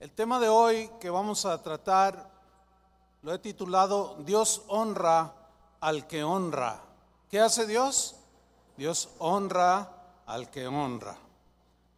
[0.00, 2.30] El tema de hoy que vamos a tratar
[3.22, 5.34] lo he titulado Dios honra
[5.80, 6.80] al que honra.
[7.28, 8.14] ¿Qué hace Dios?
[8.76, 9.90] Dios honra
[10.24, 11.16] al que honra.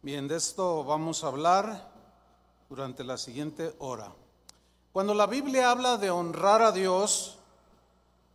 [0.01, 1.91] Bien, de esto vamos a hablar
[2.69, 4.11] durante la siguiente hora.
[4.91, 7.37] Cuando la Biblia habla de honrar a Dios,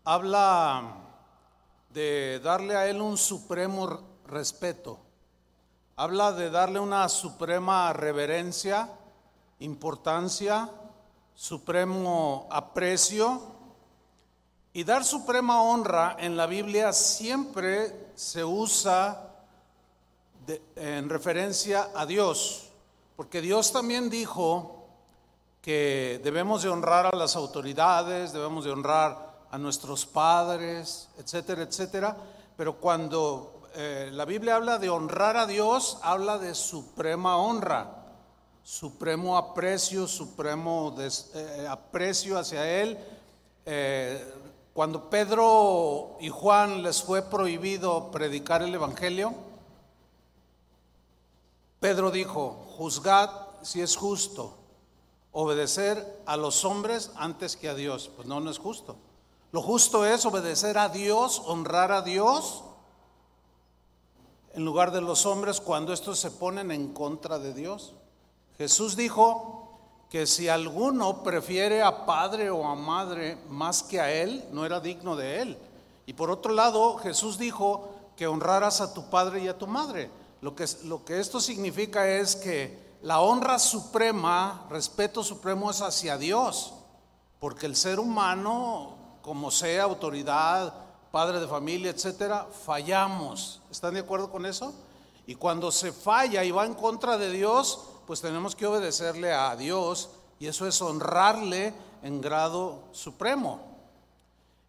[0.04, 0.94] habla
[1.90, 5.00] de darle a Él un supremo respeto,
[5.96, 8.88] habla de darle una suprema reverencia,
[9.60, 10.70] importancia,
[11.34, 13.40] supremo aprecio
[14.72, 19.22] y dar suprema honra en la Biblia siempre se usa
[20.76, 22.70] en referencia a Dios,
[23.16, 24.86] porque Dios también dijo
[25.62, 32.16] que debemos de honrar a las autoridades, debemos de honrar a nuestros padres, etcétera, etcétera,
[32.56, 38.05] pero cuando eh, la Biblia habla de honrar a Dios, habla de suprema honra
[38.66, 42.98] supremo aprecio, supremo eh, aprecio hacia Él.
[43.64, 44.34] Eh,
[44.74, 49.34] cuando Pedro y Juan les fue prohibido predicar el Evangelio,
[51.78, 53.30] Pedro dijo, juzgad
[53.62, 54.54] si es justo
[55.30, 58.10] obedecer a los hombres antes que a Dios.
[58.16, 58.96] Pues no, no es justo.
[59.52, 62.64] Lo justo es obedecer a Dios, honrar a Dios
[64.54, 67.94] en lugar de los hombres cuando estos se ponen en contra de Dios.
[68.58, 74.44] Jesús dijo que si alguno prefiere a padre o a madre más que a él,
[74.52, 75.58] no era digno de él.
[76.06, 80.10] Y por otro lado, Jesús dijo que honraras a tu padre y a tu madre.
[80.40, 86.16] Lo que, lo que esto significa es que la honra suprema, respeto supremo es hacia
[86.16, 86.72] Dios,
[87.40, 90.72] porque el ser humano, como sea autoridad,
[91.10, 93.60] padre de familia, etcétera, fallamos.
[93.70, 94.72] ¿Están de acuerdo con eso?
[95.26, 99.56] Y cuando se falla y va en contra de Dios, pues tenemos que obedecerle a
[99.56, 103.60] Dios y eso es honrarle en grado supremo.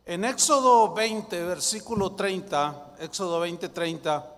[0.06, 4.36] En Éxodo 20, versículo 30, Éxodo 20, 30,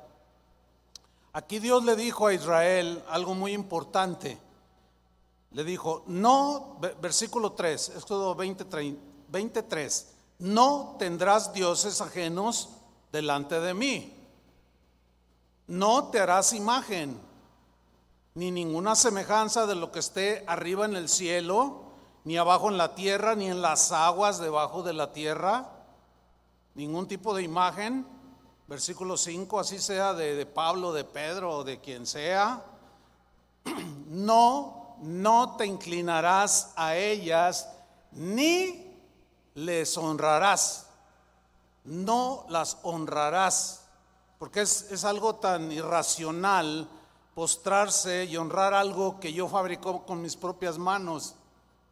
[1.34, 4.38] aquí Dios le dijo a Israel algo muy importante.
[5.52, 8.66] Le dijo, no, versículo 3, Éxodo 20,
[9.30, 10.08] 23,
[10.40, 12.70] no tendrás dioses ajenos
[13.12, 14.14] delante de mí.
[15.68, 17.29] No te harás imagen
[18.40, 21.82] ni ninguna semejanza de lo que esté arriba en el cielo,
[22.24, 25.70] ni abajo en la tierra, ni en las aguas debajo de la tierra,
[26.74, 28.08] ningún tipo de imagen.
[28.66, 32.64] Versículo 5, así sea de, de Pablo, de Pedro o de quien sea.
[34.08, 37.70] No, no te inclinarás a ellas,
[38.14, 38.90] ni
[39.54, 40.88] les honrarás.
[41.84, 43.84] No las honrarás,
[44.40, 46.90] porque es, es algo tan irracional
[47.40, 51.36] postrarse y honrar algo que yo fabricó con mis propias manos.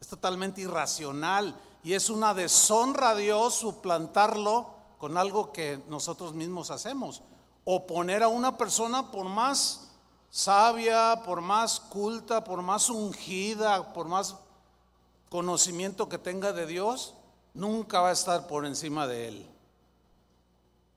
[0.02, 6.70] Es totalmente irracional y es una deshonra a Dios suplantarlo con algo que nosotros mismos
[6.70, 7.22] hacemos.
[7.64, 9.88] O poner a una persona por más
[10.30, 14.36] sabia, por más culta, por más ungida, por más
[15.30, 17.14] conocimiento que tenga de Dios,
[17.54, 19.50] nunca va a estar por encima de Él.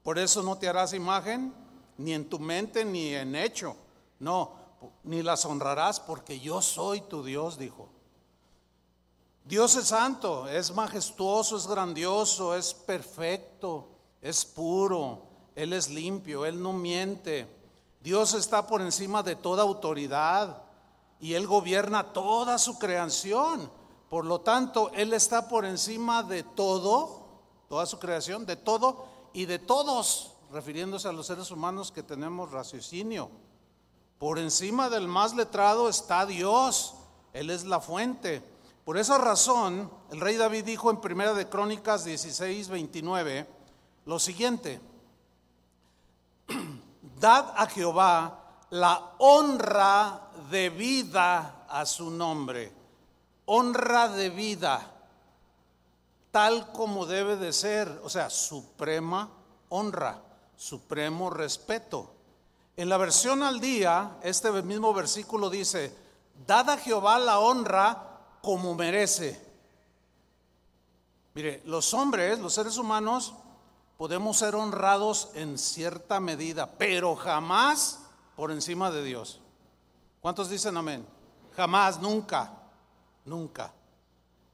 [0.02, 1.54] Por eso no te harás imagen,
[1.98, 3.76] ni en tu mente, ni en hecho.
[4.20, 4.52] No,
[5.02, 7.88] ni las honrarás porque yo soy tu Dios, dijo.
[9.44, 13.88] Dios es santo, es majestuoso, es grandioso, es perfecto,
[14.20, 15.22] es puro,
[15.56, 17.48] Él es limpio, Él no miente.
[18.00, 20.62] Dios está por encima de toda autoridad
[21.18, 23.70] y Él gobierna toda su creación.
[24.08, 27.22] Por lo tanto, Él está por encima de todo,
[27.68, 32.50] toda su creación, de todo y de todos, refiriéndose a los seres humanos que tenemos
[32.50, 33.30] raciocinio.
[34.20, 36.92] Por encima del más letrado está Dios.
[37.32, 38.42] Él es la fuente.
[38.84, 43.48] Por esa razón, el rey David dijo en Primera de Crónicas 16, 29
[44.04, 44.78] lo siguiente:
[47.18, 52.74] Dad a Jehová la honra debida a su nombre.
[53.46, 54.82] Honra debida,
[56.30, 59.30] tal como debe de ser, o sea, suprema
[59.70, 60.22] honra,
[60.58, 62.19] supremo respeto.
[62.80, 65.94] En la versión al día, este mismo versículo dice,
[66.46, 69.38] dad a Jehová la honra como merece.
[71.34, 73.34] Mire, los hombres, los seres humanos,
[73.98, 78.00] podemos ser honrados en cierta medida, pero jamás
[78.34, 79.42] por encima de Dios.
[80.22, 81.06] ¿Cuántos dicen amén?
[81.54, 82.50] Jamás, nunca,
[83.26, 83.74] nunca.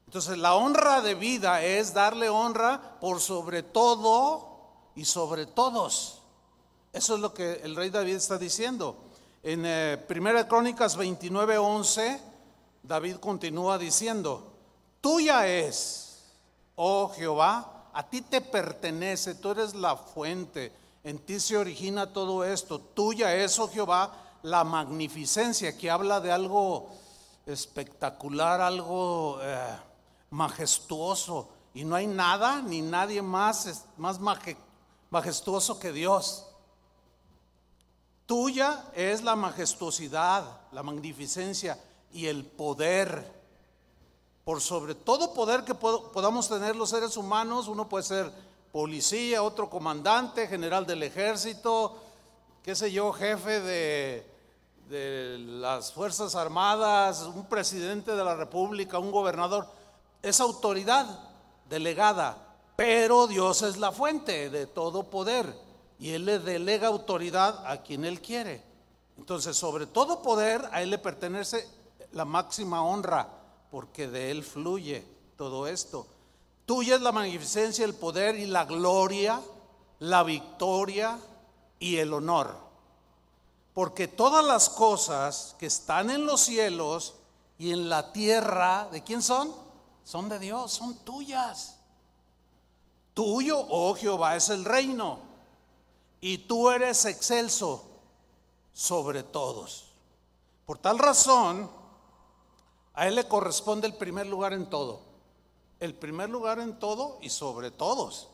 [0.05, 6.16] Entonces la honra de vida es darle honra por sobre todo y sobre todos.
[6.93, 8.97] Eso es lo que el rey David está diciendo.
[9.43, 12.21] En eh, Primera Crónicas 29, 11,
[12.83, 14.53] David continúa diciendo,
[15.01, 16.23] tuya es,
[16.75, 20.71] oh Jehová, a ti te pertenece, tú eres la fuente,
[21.03, 24.13] en ti se origina todo esto, tuya es, oh Jehová,
[24.43, 26.89] la magnificencia, que habla de algo
[27.45, 29.77] espectacular, algo eh,
[30.31, 34.19] majestuoso, y no hay nada ni nadie más, más
[35.09, 36.46] majestuoso que Dios.
[38.27, 40.43] Tuya es la majestuosidad,
[40.73, 41.79] la magnificencia
[42.11, 43.35] y el poder.
[44.43, 48.31] Por sobre todo poder que podamos tener los seres humanos, uno puede ser
[48.73, 51.97] policía, otro comandante, general del ejército,
[52.63, 54.29] qué sé yo, jefe de,
[54.89, 59.67] de las Fuerzas Armadas, un presidente de la República, un gobernador.
[60.21, 61.29] Es autoridad
[61.69, 62.37] delegada,
[62.75, 65.66] pero Dios es la fuente de todo poder
[65.99, 68.63] y Él le delega autoridad a quien Él quiere.
[69.17, 71.67] Entonces, sobre todo poder, a Él le pertenece
[72.11, 73.27] la máxima honra,
[73.71, 75.05] porque de Él fluye
[75.35, 76.07] todo esto.
[76.65, 79.41] Tuya es la magnificencia, el poder y la gloria,
[79.99, 81.17] la victoria
[81.79, 82.55] y el honor.
[83.73, 87.15] Porque todas las cosas que están en los cielos
[87.57, 89.51] y en la tierra, ¿de quién son?
[90.03, 91.77] Son de Dios, son tuyas.
[93.13, 95.26] Tuyo, oh Jehová, es el reino.
[96.19, 97.85] Y tú eres excelso
[98.73, 99.91] sobre todos.
[100.65, 101.69] Por tal razón,
[102.93, 105.01] a Él le corresponde el primer lugar en todo.
[105.79, 108.29] El primer lugar en todo y sobre todos.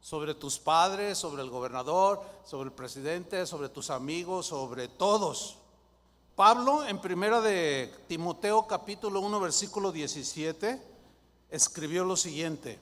[0.00, 5.56] Sobre tus padres, sobre el gobernador, sobre el presidente, sobre tus amigos, sobre todos.
[6.34, 10.82] Pablo en primera de Timoteo capítulo 1 versículo 17
[11.50, 12.78] escribió lo siguiente.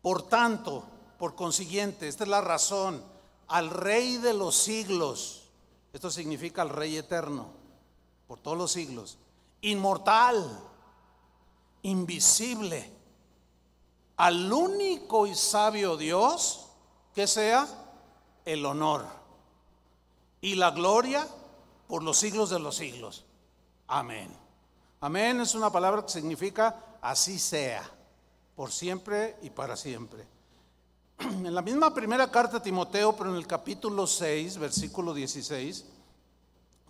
[0.00, 0.84] Por tanto,
[1.18, 3.02] por consiguiente, esta es la razón,
[3.48, 5.48] al rey de los siglos,
[5.92, 7.50] esto significa al rey eterno,
[8.26, 9.18] por todos los siglos,
[9.62, 10.62] inmortal,
[11.82, 12.92] invisible,
[14.16, 16.66] al único y sabio Dios,
[17.14, 17.66] que sea
[18.44, 19.06] el honor
[20.40, 21.26] y la gloria
[21.86, 23.24] por los siglos de los siglos.
[23.86, 24.30] Amén.
[25.00, 27.88] Amén es una palabra que significa así sea,
[28.54, 30.26] por siempre y para siempre.
[31.44, 35.84] En la misma primera carta a Timoteo, pero en el capítulo 6, versículo 16,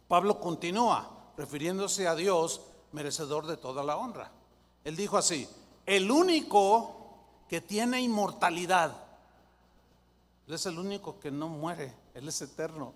[0.07, 2.61] Pablo continúa refiriéndose a Dios,
[2.93, 4.31] merecedor de toda la honra.
[4.85, 5.49] Él dijo así,
[5.87, 6.95] el único
[7.49, 8.93] que tiene inmortalidad,
[10.47, 12.93] Él es el único que no muere, Él es eterno.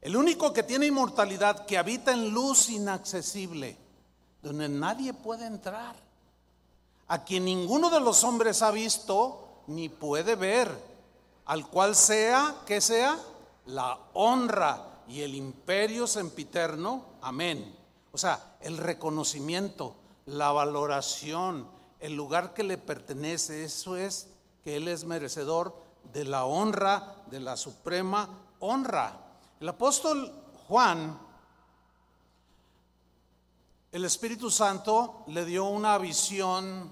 [0.00, 3.76] El único que tiene inmortalidad, que habita en luz inaccesible,
[4.42, 5.96] donde nadie puede entrar,
[7.08, 10.70] a quien ninguno de los hombres ha visto ni puede ver,
[11.46, 13.18] al cual sea, que sea,
[13.66, 17.04] la honra y el imperio sempiterno.
[17.20, 17.76] Amén.
[18.12, 21.68] O sea, el reconocimiento, la valoración,
[22.00, 24.28] el lugar que le pertenece, eso es
[24.64, 25.74] que Él es merecedor
[26.12, 28.28] de la honra, de la suprema
[28.60, 29.18] honra.
[29.60, 30.32] El apóstol
[30.68, 31.18] Juan,
[33.92, 36.90] el Espíritu Santo le dio una visión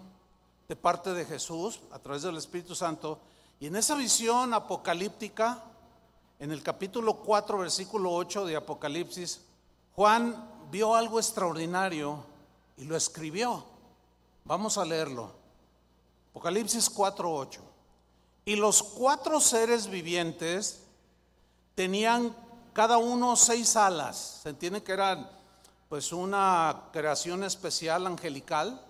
[0.70, 3.18] de parte de Jesús a través del Espíritu Santo
[3.58, 5.64] y en esa visión apocalíptica
[6.38, 9.40] en el capítulo 4, versículo 8 de Apocalipsis,
[9.96, 12.24] Juan vio algo extraordinario
[12.76, 13.64] y lo escribió.
[14.44, 15.32] Vamos a leerlo.
[16.30, 17.60] Apocalipsis 4, 8.
[18.44, 20.84] Y los cuatro seres vivientes
[21.74, 22.32] tenían
[22.72, 24.38] cada uno seis alas.
[24.44, 25.28] Se entiende que eran
[25.88, 28.80] pues una creación especial angelical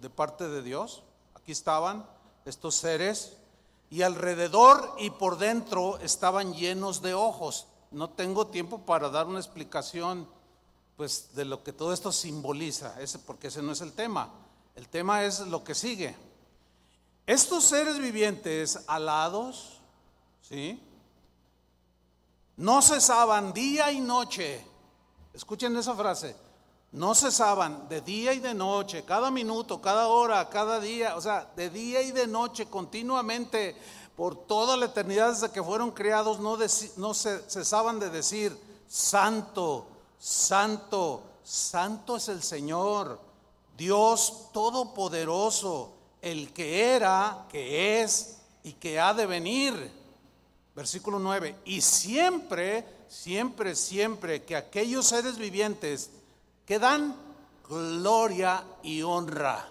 [0.00, 1.04] de parte de Dios.
[1.42, 2.06] Aquí estaban
[2.44, 3.36] estos seres
[3.90, 7.66] y alrededor y por dentro estaban llenos de ojos.
[7.90, 10.28] No tengo tiempo para dar una explicación
[10.96, 12.94] pues de lo que todo esto simboliza,
[13.26, 14.30] porque ese no es el tema.
[14.76, 16.14] El tema es lo que sigue.
[17.26, 19.80] Estos seres vivientes alados,
[20.42, 20.80] ¿sí?
[22.56, 24.64] No cesaban día y noche.
[25.34, 26.36] Escuchen esa frase
[26.92, 31.50] no cesaban de día y de noche, cada minuto, cada hora, cada día, o sea,
[31.56, 33.74] de día y de noche continuamente
[34.14, 36.58] por toda la eternidad desde que fueron creados, no,
[36.98, 38.56] no cesaban de decir,
[38.86, 39.86] santo,
[40.18, 43.18] santo, santo es el Señor,
[43.74, 50.02] Dios todopoderoso, el que era, que es y que ha de venir.
[50.74, 56.10] Versículo 9, y siempre, siempre, siempre que aquellos seres vivientes
[56.64, 57.16] que dan
[57.68, 59.68] gloria y honra.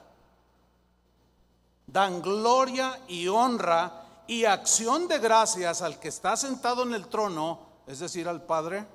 [1.88, 7.60] Dan gloria y honra y acción de gracias al que está sentado en el trono,
[7.86, 8.86] es decir, al Padre,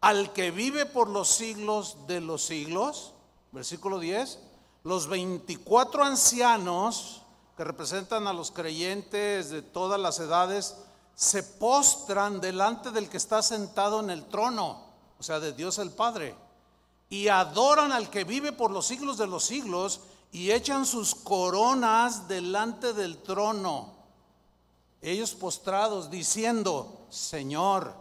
[0.00, 3.12] al que vive por los siglos de los siglos.
[3.52, 4.38] versículo 10,
[4.84, 7.22] los 24 ancianos
[7.56, 10.76] que representan a los creyentes de todas las edades,
[11.14, 14.84] se postran delante del que está sentado en el trono,
[15.18, 16.34] o sea, de Dios el Padre,
[17.08, 20.00] y adoran al que vive por los siglos de los siglos
[20.32, 23.94] y echan sus coronas delante del trono.
[25.00, 27.94] Ellos postrados diciendo, Señor,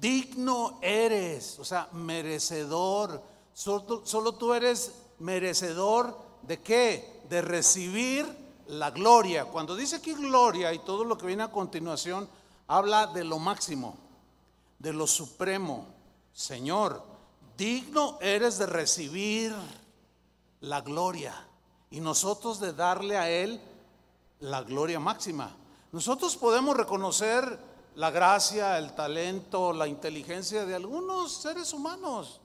[0.00, 3.22] digno eres, o sea, merecedor.
[3.54, 7.22] Solo, tú eres merecedor de qué?
[7.28, 8.26] De recibir
[8.66, 9.44] la gloria.
[9.44, 12.28] Cuando dice aquí gloria y todo lo que viene a continuación,
[12.66, 13.96] habla de lo máximo,
[14.78, 15.86] de lo supremo.
[16.32, 17.13] Señor,
[17.56, 19.54] digno eres de recibir
[20.60, 21.34] la gloria
[21.90, 23.60] y nosotros de darle a Él
[24.40, 25.54] la gloria máxima.
[25.92, 27.58] Nosotros podemos reconocer
[27.96, 32.40] la gracia, el talento, la inteligencia de algunos seres humanos.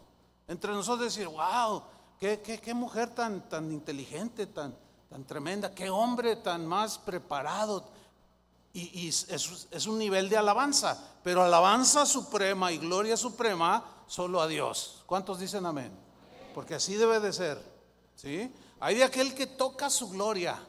[0.47, 1.83] Entre nosotros decir, wow,
[2.19, 4.75] qué, mujer tan, tan inteligente, tan,
[5.09, 7.85] tan tremenda, qué hombre tan más preparado.
[8.71, 14.98] Y, es, un nivel de alabanza, pero alabanza suprema y gloria suprema solo a Dios.
[15.09, 15.91] ¿Cuántos dicen amén?
[16.53, 17.59] Porque así debe de ser.
[18.15, 18.53] ¿sí?
[18.79, 20.59] Hay de aquel que toca su gloria,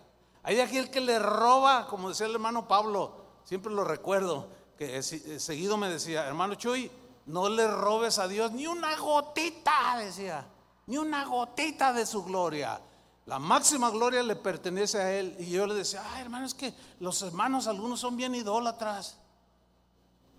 [0.42, 5.02] hay de aquel que le roba, como decía el hermano Pablo, siempre lo recuerdo, que
[5.02, 6.90] seguido me decía, hermano Chuy,
[7.26, 10.46] no le robes a Dios ni una gotita, decía,
[10.86, 12.80] ni una gotita de su gloria.
[13.26, 15.36] La máxima gloria le pertenece a Él.
[15.38, 19.18] Y yo le decía, ay hermano, es que los hermanos algunos son bien idólatras.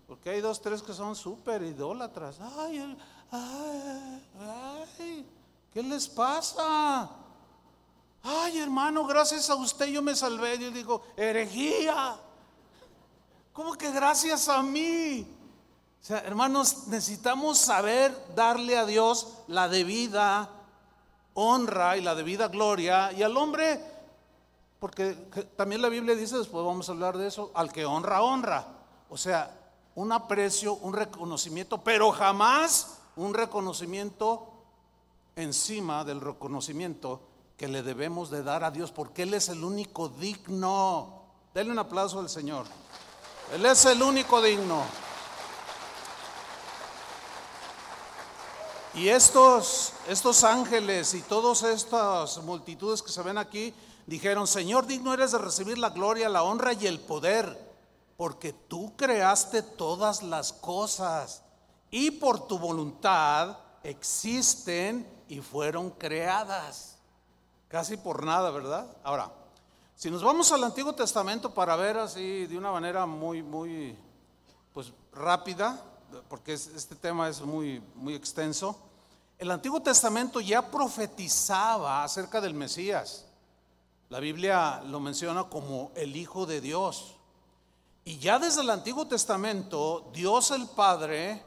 [0.08, 2.40] Porque hay dos, tres que son súper idólatras.
[2.58, 2.98] Ay,
[3.32, 5.26] ay, ay,
[5.74, 7.10] ¿qué les pasa?
[8.24, 10.60] Ay, hermano, gracias a usted yo me salvé.
[10.60, 12.18] Yo digo, herejía.
[13.54, 15.28] ¿Cómo que gracias a mí?
[16.02, 20.50] O sea, hermanos, necesitamos saber darle a Dios la debida
[21.34, 23.80] honra y la debida gloria y al hombre,
[24.80, 25.14] porque
[25.56, 28.66] también la Biblia dice, después vamos a hablar de eso, al que honra, honra.
[29.10, 29.56] O sea,
[29.96, 34.48] un aprecio, un reconocimiento, pero jamás un reconocimiento
[35.36, 37.22] encima del reconocimiento
[37.58, 41.22] que le debemos de dar a Dios, porque Él es el único digno.
[41.54, 42.66] Denle un aplauso al Señor.
[43.54, 44.84] Él es el único digno.
[48.94, 53.74] Y estos, estos ángeles y todas estas multitudes que se ven aquí
[54.06, 57.74] dijeron, Señor, digno eres de recibir la gloria, la honra y el poder,
[58.18, 61.41] porque tú creaste todas las cosas
[61.92, 66.98] y por tu voluntad existen y fueron creadas.
[67.68, 68.88] Casi por nada, ¿verdad?
[69.04, 69.32] Ahora,
[69.96, 73.96] si nos vamos al Antiguo Testamento para ver así de una manera muy, muy,
[74.74, 75.80] pues rápida,
[76.28, 78.76] porque este tema es muy, muy extenso,
[79.38, 83.26] el Antiguo Testamento ya profetizaba acerca del Mesías.
[84.10, 87.16] La Biblia lo menciona como el Hijo de Dios.
[88.04, 91.44] Y ya desde el Antiguo Testamento, Dios el Padre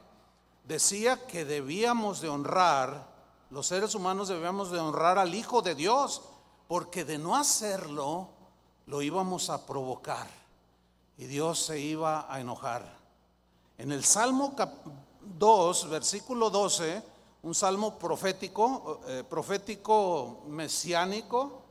[0.64, 3.12] decía que debíamos de honrar,
[3.50, 6.22] los seres humanos debíamos de honrar al Hijo de Dios,
[6.66, 8.28] porque de no hacerlo,
[8.86, 10.28] lo íbamos a provocar
[11.16, 12.98] y Dios se iba a enojar.
[13.78, 14.54] En el Salmo
[15.38, 17.02] 2, versículo 12,
[17.42, 21.62] un salmo profético, eh, profético mesiánico,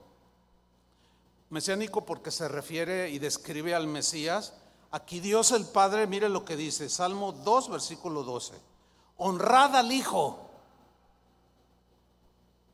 [1.50, 4.54] mesiánico porque se refiere y describe al Mesías.
[4.92, 8.73] Aquí Dios el Padre, mire lo que dice, Salmo 2, versículo 12.
[9.18, 10.40] Honrad al Hijo.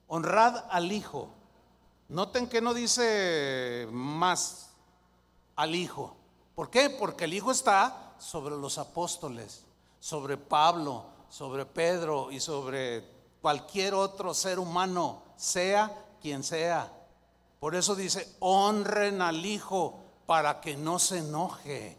[0.08, 1.30] Honrad al Hijo.
[2.10, 4.70] Noten que no dice más
[5.56, 6.16] al Hijo.
[6.56, 6.90] ¿Por qué?
[6.90, 9.64] Porque el Hijo está sobre los apóstoles,
[10.00, 13.06] sobre Pablo, sobre Pedro y sobre
[13.42, 16.92] cualquier otro ser humano, sea quien sea.
[17.60, 21.98] Por eso dice, honren al Hijo para que no se enoje.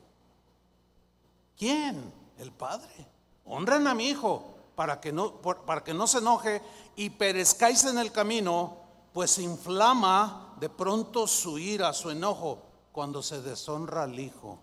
[1.57, 2.13] ¿Quién?
[2.39, 3.10] El Padre.
[3.51, 6.63] Honren a mi Hijo para que no, para que no se enoje
[6.95, 8.77] y perezcáis en el camino
[9.13, 14.61] pues inflama de pronto su ira, su enojo, cuando se deshonra al Hijo,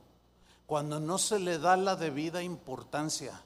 [0.66, 3.42] cuando no se le da la debida importancia.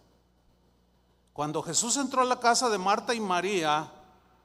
[1.34, 3.92] Cuando Jesús entró a la casa de Marta y María,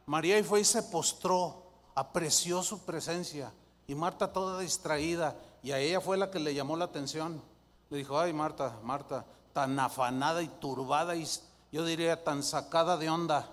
[0.06, 3.52] María fue y se postró, apreció su presencia,
[3.86, 7.42] y Marta toda distraída, y a ella fue la que le llamó la atención.
[7.90, 9.26] Le dijo, ay Marta, Marta,
[9.56, 11.26] tan afanada y turbada y
[11.72, 13.48] yo diría tan sacada de onda.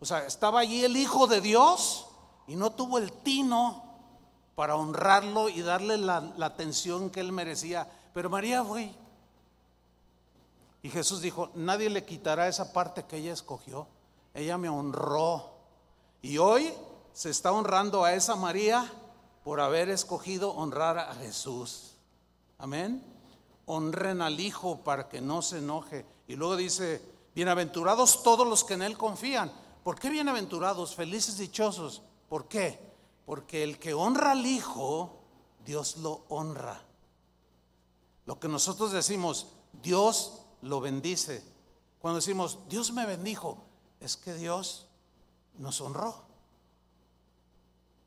[0.00, 2.06] O sea, estaba allí el Hijo de Dios
[2.46, 3.84] y no tuvo el tino
[4.54, 7.86] para honrarlo y darle la, atención que él merecía.
[8.14, 8.90] Pero María fue.
[10.82, 13.86] Y Jesús dijo, nadie le quitará esa parte que ella escogió.
[14.32, 15.58] Ella me honró.
[16.22, 16.72] Y hoy
[17.12, 18.90] se está honrando a esa María
[19.44, 21.96] por haber escogido honrar a Jesús.
[22.56, 23.13] Amén.
[23.66, 26.06] Honren al Hijo para que no se enoje.
[26.26, 27.00] Y luego dice,
[27.34, 29.52] bienaventurados todos los que en Él confían.
[29.82, 32.02] ¿Por qué bienaventurados, felices, dichosos?
[32.28, 32.78] ¿Por qué?
[33.26, 35.20] Porque el que honra al Hijo,
[35.64, 36.82] Dios lo honra.
[38.26, 39.48] Lo que nosotros decimos,
[39.82, 41.44] Dios lo bendice.
[42.00, 43.64] Cuando decimos, Dios me bendijo,
[44.00, 44.86] es que Dios
[45.58, 46.24] nos honró.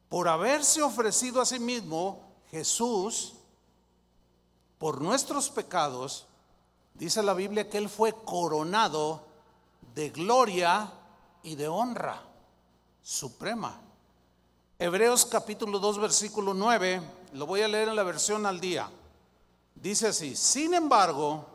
[0.09, 3.33] Por haberse ofrecido a sí mismo, Jesús,
[4.77, 6.25] por nuestros pecados,
[6.93, 9.25] dice la Biblia que Él fue coronado
[9.95, 10.91] de gloria
[11.43, 12.21] y de honra
[13.01, 13.79] suprema.
[14.79, 17.01] Hebreos capítulo 2, versículo 9,
[17.33, 18.89] lo voy a leer en la versión al día.
[19.73, 21.45] Dice así, sin embargo,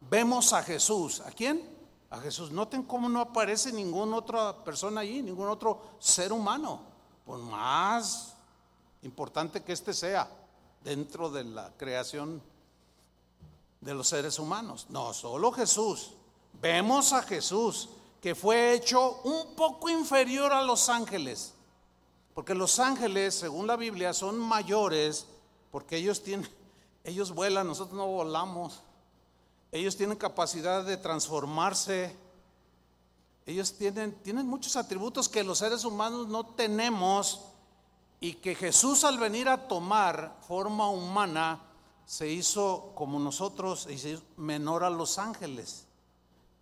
[0.00, 1.20] vemos a Jesús.
[1.20, 1.68] ¿A quién?
[2.08, 2.50] A Jesús.
[2.50, 6.80] Noten cómo no aparece ninguna otra persona allí, ningún otro ser humano,
[7.26, 8.34] por más
[9.02, 10.28] importante que éste sea
[10.86, 12.40] dentro de la creación
[13.80, 14.86] de los seres humanos.
[14.88, 16.12] No, solo Jesús.
[16.62, 17.88] Vemos a Jesús
[18.22, 21.54] que fue hecho un poco inferior a los ángeles.
[22.34, 25.26] Porque los ángeles, según la Biblia, son mayores
[25.72, 26.48] porque ellos tienen
[27.02, 28.80] ellos vuelan, nosotros no volamos.
[29.72, 32.16] Ellos tienen capacidad de transformarse.
[33.44, 37.40] Ellos tienen, tienen muchos atributos que los seres humanos no tenemos
[38.20, 41.60] y que Jesús al venir a tomar forma humana
[42.06, 45.86] se hizo como nosotros y se hizo menor a los ángeles.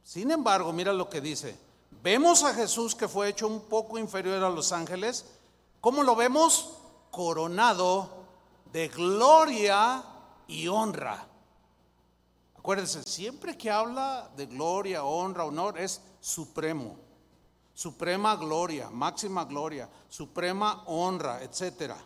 [0.02, 1.56] Sin embargo, mira lo que dice.
[2.02, 5.24] Vemos a Jesús que fue hecho un poco inferior a los ángeles.
[5.80, 6.70] ¿Cómo lo vemos?
[7.10, 8.24] Coronado
[8.72, 10.04] de gloria
[10.48, 11.26] y honra.
[12.58, 16.96] Acuérdense, siempre que habla de gloria, honra, honor, es supremo.
[17.74, 21.96] Suprema gloria, máxima gloria, suprema honra, etcétera.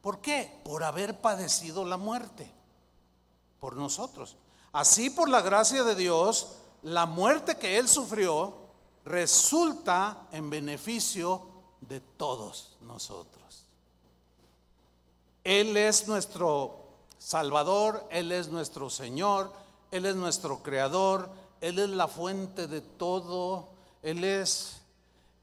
[0.00, 0.60] ¿Por qué?
[0.64, 2.52] Por haber padecido la muerte.
[3.60, 4.36] Por nosotros.
[4.72, 8.54] Así por la gracia de Dios, la muerte que Él sufrió
[9.04, 11.42] resulta en beneficio
[11.80, 13.64] de todos nosotros.
[15.44, 16.86] Él es nuestro
[17.18, 19.52] Salvador, Él es nuestro Señor,
[19.92, 23.68] Él es nuestro Creador, Él es la fuente de todo,
[24.02, 24.80] Él es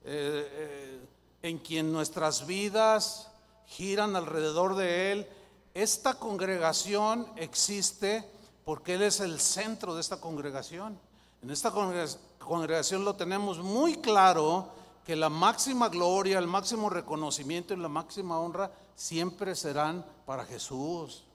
[0.04, 1.00] eh,
[1.42, 3.30] en quien nuestras vidas
[3.66, 5.28] giran alrededor de Él.
[5.74, 8.24] Esta congregación existe
[8.66, 11.00] porque Él es el centro de esta congregación.
[11.42, 14.70] En esta congregación lo tenemos muy claro
[15.06, 21.26] que la máxima gloria, el máximo reconocimiento y la máxima honra siempre serán para Jesús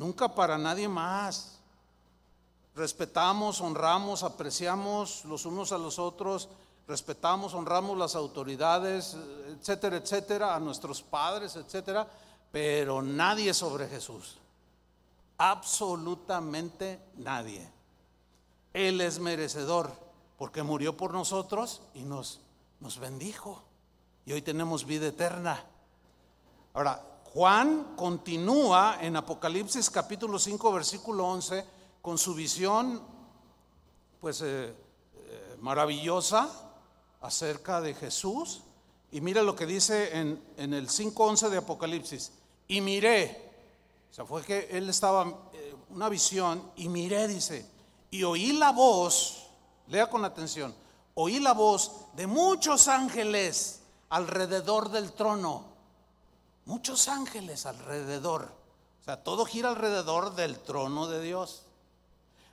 [0.00, 1.58] nunca para nadie más.
[2.74, 6.48] Respetamos, honramos, apreciamos los unos a los otros,
[6.90, 12.08] respetamos, honramos las autoridades, etcétera, etcétera, a nuestros padres, etcétera,
[12.50, 14.38] pero nadie sobre Jesús.
[15.38, 17.70] Absolutamente nadie.
[18.72, 19.92] Él es merecedor
[20.36, 22.40] porque murió por nosotros y nos,
[22.80, 23.62] nos bendijo.
[24.26, 25.64] Y hoy tenemos vida eterna.
[26.74, 27.00] Ahora,
[27.32, 31.64] Juan continúa en Apocalipsis capítulo 5 versículo 11
[32.02, 33.00] con su visión
[34.20, 34.74] pues eh,
[35.14, 36.69] eh, maravillosa
[37.20, 38.62] acerca de Jesús
[39.12, 42.32] y mira lo que dice en, el 5.11 de Apocalipsis
[42.68, 43.50] y miré
[44.10, 47.66] o sea fue que él estaba eh, una visión y miré dice
[48.10, 49.46] y oí la voz
[49.88, 50.74] lea con atención
[51.14, 55.70] oí la voz de muchos ángeles alrededor del trono
[56.70, 58.52] muchos ángeles alrededor.
[59.00, 61.64] O sea, todo gira alrededor del trono de Dios.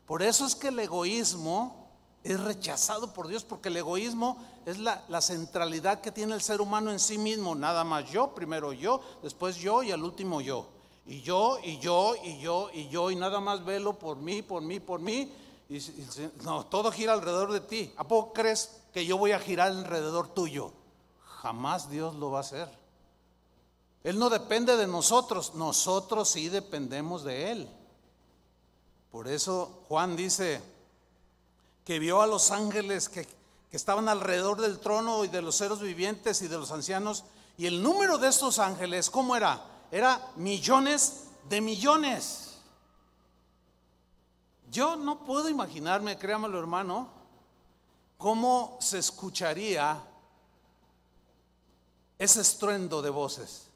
[0.07, 1.86] Por eso es que el egoísmo
[2.27, 6.91] es rechazado por Dios, porque el egoísmo es la, centralidad que tiene el ser humano
[6.91, 7.55] en sí mismo.
[7.55, 10.67] Nada más yo, primero yo, después yo y al último yo.
[11.05, 14.61] Y yo, y yo, y yo, y yo, y nada más velo por mí, por
[14.61, 15.31] mí, por mí.
[15.69, 15.79] Y,
[16.43, 17.93] no, todo gira alrededor de ti.
[17.95, 20.73] ¿A poco crees que yo voy a girar alrededor tuyo?
[21.23, 22.67] Jamás Dios lo va a hacer.
[24.03, 27.69] Él no depende de nosotros, nosotros sí dependemos de Él.
[29.11, 30.61] Por eso Juan dice
[31.87, 33.25] que vio a los ángeles que,
[33.71, 37.23] estaban alrededor del trono y de los seres vivientes y de los ancianos.
[37.57, 39.63] Y el número de estos ángeles, ¿cómo era?
[39.89, 42.57] Era millones de millones.
[44.69, 47.07] Yo no puedo imaginarme, créamelo hermano,
[48.17, 50.03] cómo se escucharía
[52.19, 53.67] ese estruendo de voces.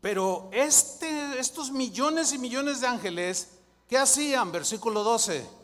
[0.00, 3.50] Pero este, estos millones y millones de ángeles,
[3.88, 4.50] ¿qué hacían?
[4.50, 5.57] Versículo 12.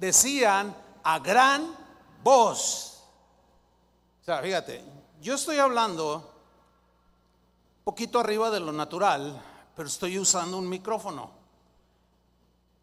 [0.00, 1.76] Decían a gran
[2.24, 3.04] voz.
[4.22, 4.82] O sea, fíjate,
[5.20, 6.32] yo estoy hablando
[7.84, 9.42] poquito arriba de lo natural,
[9.76, 11.30] pero estoy usando un micrófono.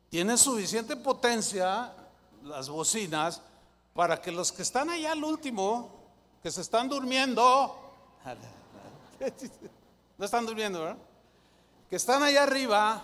[0.10, 1.92] Tiene suficiente potencia
[2.44, 3.42] las bocinas
[3.96, 5.90] para que los que están allá al último,
[6.44, 7.76] que se están durmiendo,
[10.18, 10.98] no están durmiendo, ¿verdad?
[11.90, 13.02] Que están allá arriba,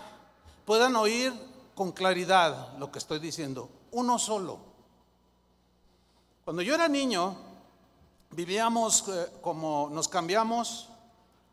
[0.64, 1.32] puedan oír
[1.74, 3.68] con claridad lo que estoy diciendo.
[3.94, 4.58] Uno solo.
[6.44, 7.36] Cuando yo era niño,
[8.32, 10.88] vivíamos eh, como nos cambiamos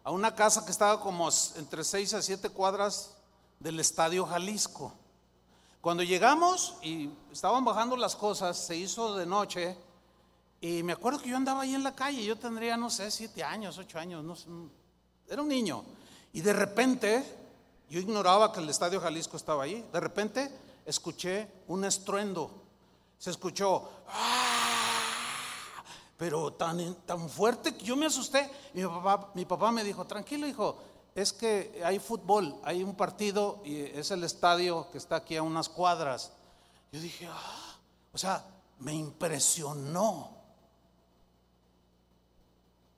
[0.04, 3.16] a una casa que estaba como entre 6 a 7 cuadras
[3.60, 4.92] del Estadio Jalisco.
[5.82, 9.78] Cuando llegamos y estaban bajando las cosas, se hizo de noche
[10.62, 13.44] y me acuerdo que yo andaba ahí en la calle, yo tendría, no sé, 7
[13.44, 14.48] años, 8 años, no sé,
[15.28, 15.84] era un niño.
[16.34, 17.24] Y de repente,
[17.88, 22.52] yo ignoraba que el Estadio Jalisco estaba ahí, de repente escuché un estruendo,
[23.18, 24.52] se escuchó, ¡ah!
[26.18, 28.48] pero tan, tan fuerte que yo me asusté.
[28.76, 30.78] Mi papá, mi papá me dijo, tranquilo hijo,
[31.16, 35.42] es que hay fútbol, hay un partido y es el estadio que está aquí a
[35.42, 36.32] unas cuadras.
[36.92, 37.76] Yo dije, ah,
[38.14, 38.46] o sea,
[38.80, 40.30] me impresionó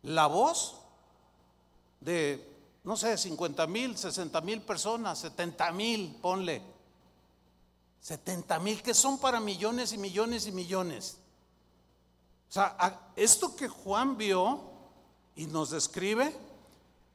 [0.01, 0.82] la voz
[2.01, 2.45] de,
[2.84, 6.62] no sé, 50 mil, 60 mil personas, 70 mil, ponle.
[8.03, 11.17] 70 mil, que son para millones y millones y millones.
[12.49, 14.61] O sea, esto que Juan vio
[15.35, 16.37] y nos describe,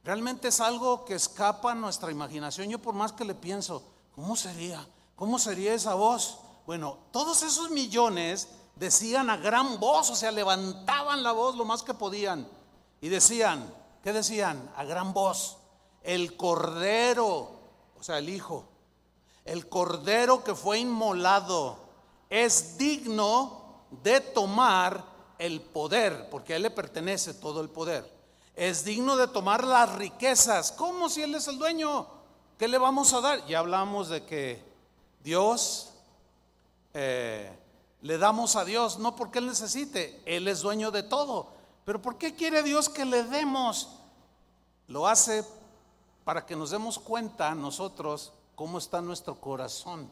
[0.03, 2.69] Realmente es algo que escapa a nuestra imaginación.
[2.69, 3.83] Yo por más que le pienso,
[4.15, 4.87] ¿cómo sería?
[5.15, 6.39] ¿Cómo sería esa voz?
[6.65, 11.83] Bueno, todos esos millones decían a gran voz, o sea, levantaban la voz lo más
[11.83, 12.47] que podían.
[13.01, 13.73] Y decían,
[14.03, 14.71] ¿qué decían?
[14.77, 15.57] A gran voz,
[16.01, 17.59] el cordero,
[17.99, 18.65] o sea, el hijo,
[19.45, 21.77] el cordero que fue inmolado
[22.29, 25.03] es digno de tomar
[25.37, 28.19] el poder, porque a él le pertenece todo el poder
[28.59, 30.73] es digno de tomar las riquezas.
[30.73, 32.07] ¿Cómo si Él es el dueño?
[32.57, 33.45] ¿Qué le vamos a dar?
[33.47, 34.61] Ya hablamos de que
[35.23, 35.93] Dios,
[36.93, 37.57] eh,
[38.01, 41.53] le damos a Dios, no porque Él necesite, Él es dueño de todo.
[41.85, 43.91] Pero ¿por qué quiere Dios que le demos?
[44.87, 45.45] Lo hace
[46.25, 50.11] para que nos demos cuenta nosotros cómo está nuestro corazón.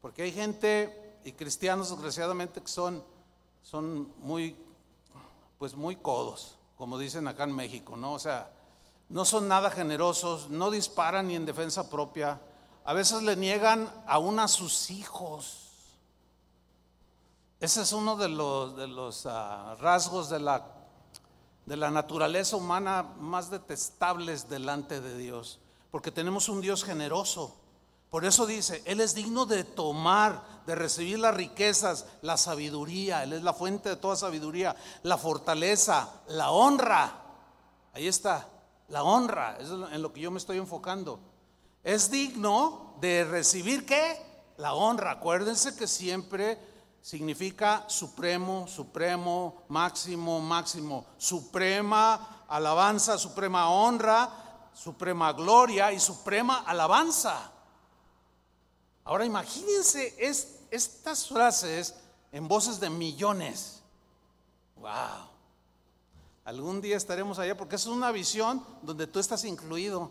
[0.00, 3.04] Porque hay gente y cristianos desgraciadamente que son,
[3.62, 4.56] son muy,
[5.58, 8.14] pues muy codos como dicen acá en México, ¿no?
[8.14, 8.50] O sea,
[9.10, 12.40] no son nada generosos, no disparan ni en defensa propia,
[12.82, 15.68] a veces le niegan aún a sus hijos.
[17.60, 20.64] Ese es uno de los, de los ah, rasgos de la,
[21.66, 25.58] de la naturaleza humana más detestables delante de Dios,
[25.90, 27.54] porque tenemos un Dios generoso.
[28.10, 33.32] Por eso dice, Él es digno de tomar, de recibir las riquezas, la sabiduría, Él
[33.32, 37.22] es la fuente de toda sabiduría, la fortaleza, la honra.
[37.92, 38.48] Ahí está,
[38.88, 41.20] la honra, es en lo que yo me estoy enfocando.
[41.82, 44.24] Es digno de recibir qué?
[44.56, 45.12] La honra.
[45.12, 46.58] Acuérdense que siempre
[47.00, 57.52] significa supremo, supremo, máximo, máximo, suprema alabanza, suprema honra, suprema gloria y suprema alabanza.
[59.06, 61.94] Ahora imagínense estas frases
[62.32, 63.80] en voces de millones.
[64.74, 65.30] Wow.
[66.44, 70.10] Algún día estaremos allá porque es una visión donde tú estás incluido.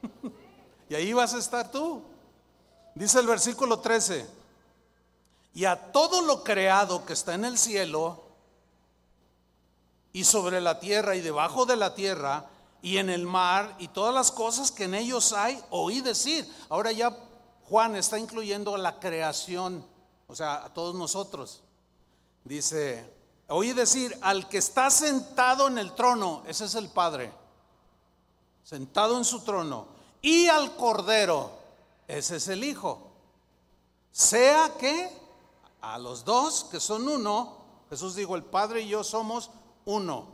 [0.88, 2.02] y ahí vas a estar tú.
[2.94, 4.28] Dice el versículo 13.
[5.54, 8.22] Y a todo lo creado que está en el cielo
[10.12, 12.46] y sobre la tierra y debajo de la tierra
[12.80, 16.48] y en el mar y todas las cosas que en ellos hay, oí decir.
[16.68, 17.16] Ahora ya
[17.72, 19.82] Juan está incluyendo la creación,
[20.28, 21.62] o sea, a todos nosotros.
[22.44, 23.10] Dice,
[23.48, 27.32] oí decir, al que está sentado en el trono, ese es el Padre,
[28.62, 29.86] sentado en su trono,
[30.20, 31.50] y al Cordero,
[32.06, 33.10] ese es el Hijo.
[34.10, 35.10] Sea que
[35.80, 37.56] a los dos, que son uno,
[37.88, 39.50] Jesús dijo, el Padre y yo somos
[39.86, 40.26] uno.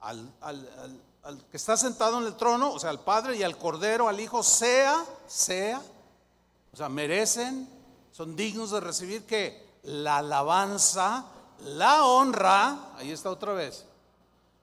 [0.00, 4.08] Al, al que está sentado en el trono, o sea, al Padre y al Cordero,
[4.08, 5.80] al Hijo, sea, sea
[6.72, 7.68] o sea, merecen,
[8.10, 11.26] son dignos de recibir que la alabanza,
[11.64, 13.84] la honra, ahí está otra vez,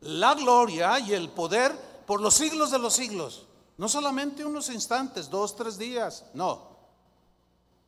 [0.02, 3.48] la gloria y el poder por los siglos de los siglos.
[3.78, 6.68] No solamente unos instantes, dos, tres días, no,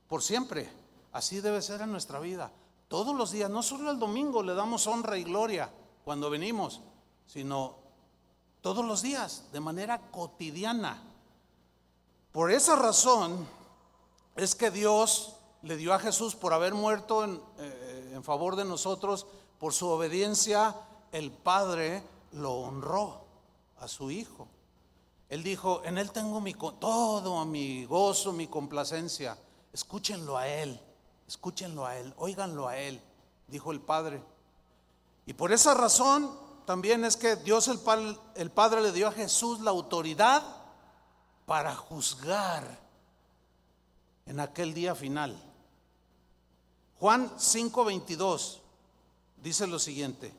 [0.08, 0.69] por siempre.
[1.12, 2.51] Así debe ser en nuestra vida.
[2.88, 5.71] Todos los días, no solo el domingo le damos honra y gloria
[6.03, 6.82] cuando venimos,
[7.25, 7.77] sino
[8.62, 11.01] todos los días, de manera cotidiana.
[12.32, 13.47] Por esa razón,
[14.43, 18.65] es que Dios le dio a Jesús por haber muerto en, eh, en favor de
[18.65, 19.28] nosotros,
[19.60, 20.75] por su obediencia
[21.12, 23.25] el Padre lo honró
[23.80, 24.47] a su Hijo.
[25.30, 26.41] Él dijo, en Él tengo
[26.75, 29.38] todo mi gozo, mi complacencia.
[29.73, 30.80] Escúchenlo a Él,
[31.28, 33.02] escúchenlo a Él, óiganlo a Él,
[33.47, 34.23] dijo el Padre.
[35.25, 36.32] Y por esa razón
[36.65, 40.43] también es que Dios el Padre le dio a Jesús la autoridad
[41.45, 42.88] para juzgar
[44.30, 45.36] en aquel día final.
[47.00, 48.60] Juan 5:22
[49.42, 50.32] dice lo siguiente,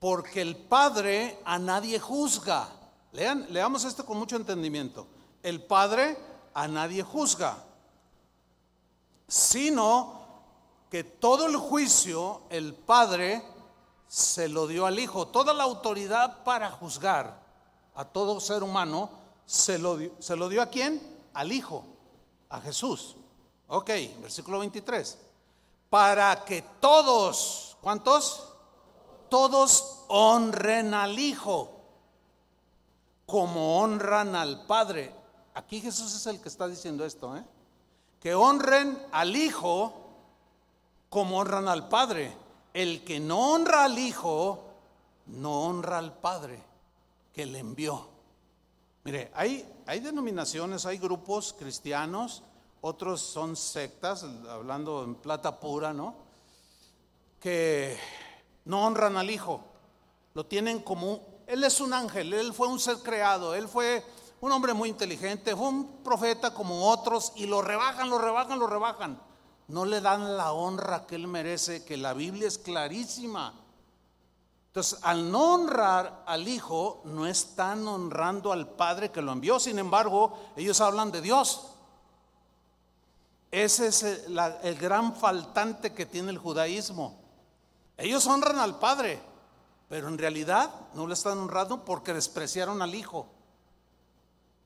[0.00, 2.68] porque el Padre a nadie juzga.
[3.12, 5.06] Lean, leamos esto con mucho entendimiento.
[5.42, 6.18] El Padre
[6.52, 7.62] a nadie juzga,
[9.28, 10.20] sino
[10.90, 13.44] que todo el juicio el Padre
[14.08, 15.28] se lo dio al Hijo.
[15.28, 17.40] Toda la autoridad para juzgar
[17.94, 19.10] a todo ser humano
[19.46, 21.00] se lo dio, ¿se lo dio a quién?
[21.34, 21.91] Al Hijo,
[22.52, 23.16] a Jesús.
[23.68, 25.18] Ok, versículo 23.
[25.90, 28.48] Para que todos, ¿cuántos?
[29.28, 31.70] Todos honren al Hijo
[33.26, 35.14] como honran al Padre.
[35.54, 37.44] Aquí Jesús es el que está diciendo esto, ¿eh?
[38.20, 39.94] Que honren al Hijo
[41.08, 42.36] como honran al Padre.
[42.74, 44.64] El que no honra al Hijo,
[45.26, 46.62] no honra al Padre
[47.32, 48.06] que le envió.
[49.04, 52.42] Mire, hay, hay denominaciones, hay grupos cristianos,
[52.80, 56.14] otros son sectas, hablando en plata pura, ¿no?
[57.40, 57.98] Que
[58.64, 59.64] no honran al Hijo,
[60.34, 64.04] lo tienen como, Él es un ángel, Él fue un ser creado, Él fue
[64.40, 68.66] un hombre muy inteligente, fue un profeta como otros y lo rebajan, lo rebajan, lo
[68.66, 69.20] rebajan
[69.72, 73.54] no le dan la honra que él merece, que la Biblia es clarísima.
[74.72, 79.60] Entonces, al no honrar al Hijo, no están honrando al Padre que lo envió.
[79.60, 81.74] Sin embargo, ellos hablan de Dios.
[83.50, 87.20] Ese es el, el gran faltante que tiene el judaísmo.
[87.98, 89.20] Ellos honran al Padre,
[89.90, 93.26] pero en realidad no le están honrando porque despreciaron al Hijo.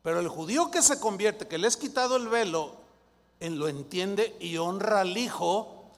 [0.02, 2.76] Pero el judío que se convierte, que le es quitado el velo
[3.40, 5.90] en lo entiende y honra al Hijo,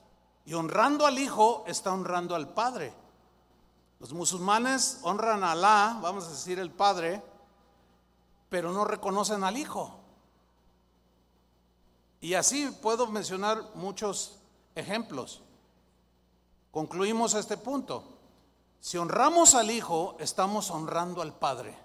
[0.46, 2.94] y honrando al Hijo está honrando al Padre.
[4.00, 7.22] Los musulmanes honran a Alá, vamos a decir el Padre,
[8.48, 9.98] pero no reconocen al Hijo.
[12.20, 14.38] Y así puedo mencionar muchos
[14.74, 15.42] ejemplos.
[16.70, 18.04] Concluimos este punto.
[18.80, 21.76] Si honramos al Hijo, estamos honrando al Padre.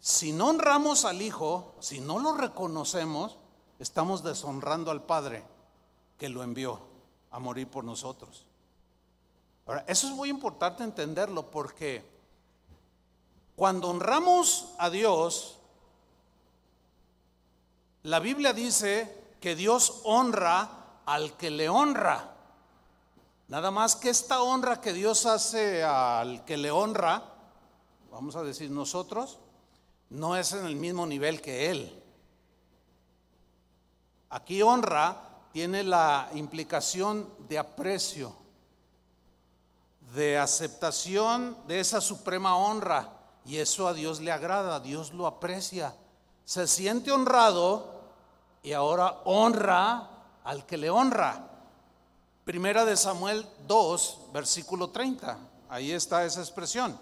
[0.00, 3.38] Si no honramos al Hijo, si no lo reconocemos,
[3.78, 5.44] estamos deshonrando al Padre
[6.18, 6.80] que lo envió
[7.30, 8.46] a morir por nosotros.
[9.70, 12.04] Ahora, eso es muy importante entenderlo porque
[13.54, 15.58] cuando honramos a Dios,
[18.02, 20.68] la Biblia dice que Dios honra
[21.06, 22.34] al que le honra.
[23.46, 27.22] Nada más que esta honra que Dios hace al que le honra,
[28.10, 29.38] vamos a decir nosotros,
[30.08, 32.02] no es en el mismo nivel que Él.
[34.30, 35.16] Aquí honra
[35.52, 38.39] tiene la implicación de aprecio,
[40.14, 43.08] de aceptación de esa suprema honra.
[43.44, 45.94] Y eso a Dios le agrada, Dios lo aprecia.
[46.44, 48.00] Se siente honrado
[48.62, 50.08] y ahora honra
[50.44, 51.46] al que le honra.
[52.44, 55.38] Primera de Samuel 2, versículo 30.
[55.68, 56.98] Ahí está esa expresión.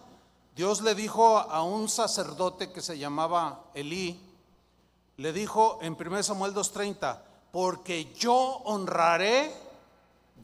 [0.55, 4.21] Dios le dijo a un sacerdote que se llamaba Elí,
[5.16, 7.18] le dijo en 1 Samuel 2.30,
[7.53, 9.53] porque yo honraré,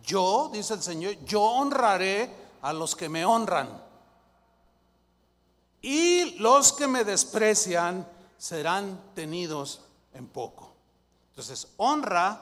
[0.02, 3.68] yo, dice el Señor, yo honraré a los que me honran.
[5.82, 9.82] Y los que me desprecian serán tenidos
[10.14, 10.72] en poco.
[11.28, 12.40] Entonces, honra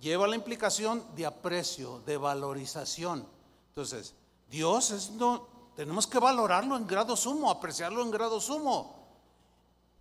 [0.00, 3.24] lleva la implicación de aprecio, de valorización.
[3.68, 4.12] Entonces,
[4.50, 9.06] Dios es no, tenemos que valorarlo en grado sumo, apreciarlo en grado sumo.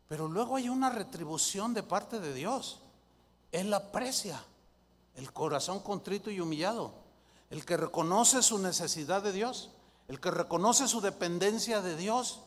[0.08, 2.80] Pero luego hay una retribución de parte de Dios.
[3.52, 4.44] Él aprecia
[5.14, 6.96] el corazón contrito y humillado,
[7.52, 9.70] el que reconoce su necesidad de Dios,
[10.08, 12.40] el que reconoce su dependencia de Dios.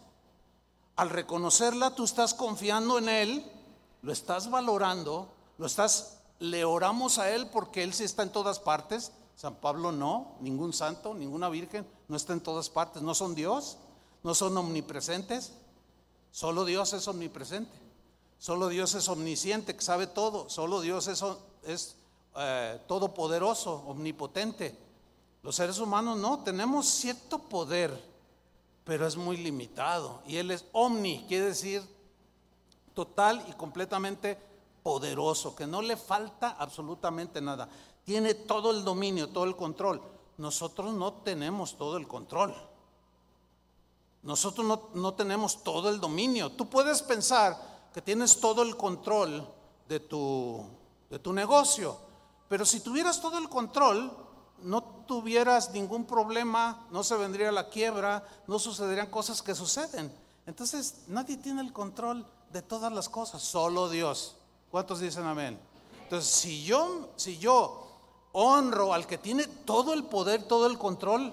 [0.96, 3.52] Al reconocerla, tú estás confiando en Él,
[4.02, 8.58] lo estás valorando, lo estás, le oramos a Él porque Él sí está en todas
[8.58, 9.12] partes.
[9.36, 13.76] San Pablo no, ningún santo, ninguna virgen no está en todas partes, no son Dios,
[14.22, 15.52] no son omnipresentes.
[16.30, 17.78] Solo Dios es omnipresente.
[18.38, 20.48] Solo Dios es omnisciente, que sabe todo.
[20.48, 21.22] Solo Dios es,
[21.62, 21.96] es
[22.36, 24.83] eh, todopoderoso, omnipotente.
[25.44, 28.02] Los seres humanos no, tenemos cierto poder,
[28.82, 30.22] pero es muy limitado.
[30.26, 31.82] Y Él es omni, quiere decir
[32.94, 34.38] total y completamente
[34.82, 37.68] poderoso, que no le falta absolutamente nada.
[38.04, 40.00] Tiene todo el dominio, todo el control.
[40.38, 42.54] Nosotros no tenemos todo el control.
[44.22, 46.52] Nosotros no, tenemos todo el dominio.
[46.52, 49.46] Tú puedes pensar que tienes todo el control
[49.86, 50.64] de tu,
[51.10, 51.98] de tu negocio,
[52.48, 54.10] pero si tuvieras todo el control,
[54.62, 60.12] no tuvieras ningún problema, no se vendría la quiebra, no sucederían cosas que suceden.
[60.46, 64.36] Entonces, nadie tiene el control de todas las cosas, solo Dios.
[64.70, 65.58] ¿Cuántos dicen amén?
[66.02, 67.86] Entonces, si yo, si yo
[68.32, 71.32] honro al que tiene todo el poder, todo el control,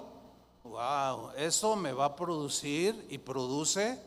[0.63, 4.01] wow, eso me va a producir y produce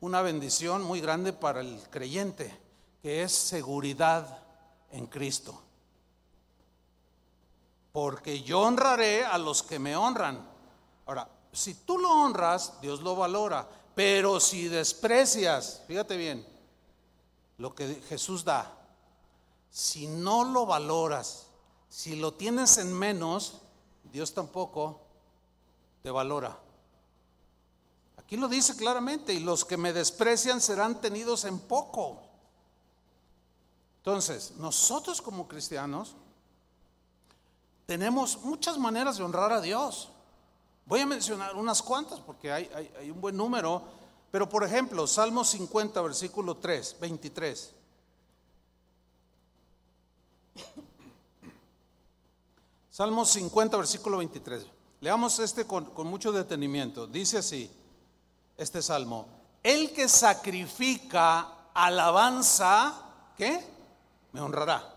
[0.00, 2.58] una bendición muy grande para el creyente,
[3.02, 4.42] que es seguridad
[4.90, 5.60] en Cristo.
[7.92, 10.48] Porque yo honraré a los que me honran.
[11.06, 13.68] Ahora, si tú lo honras, Dios lo valora.
[13.94, 16.46] Pero si desprecias, fíjate bien,
[17.58, 18.72] lo que Jesús da,
[19.70, 21.48] si no lo valoras,
[21.88, 23.60] si lo tienes en menos,
[24.12, 25.00] Dios tampoco
[26.02, 26.58] te valora.
[28.16, 32.22] Aquí lo dice claramente, y los que me desprecian serán tenidos en poco.
[33.98, 36.14] Entonces, nosotros como cristianos
[37.90, 40.10] tenemos muchas maneras de honrar a Dios.
[40.86, 43.82] Voy a mencionar unas cuantas porque hay, un buen número,
[44.30, 47.74] pero por ejemplo, Salmo 50, versículo 3, 23.
[52.90, 54.66] Salmo 50, versículo 23.
[55.00, 57.08] Leamos este con, mucho detenimiento.
[57.08, 57.68] Dice así,
[58.56, 59.26] este salmo,
[59.64, 63.02] el que sacrifica alabanza,
[63.36, 63.66] ¿qué?
[64.30, 64.89] Me honrará.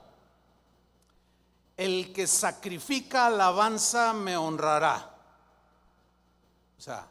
[1.76, 5.16] El que sacrifica alabanza me honrará.
[6.78, 7.08] O sea,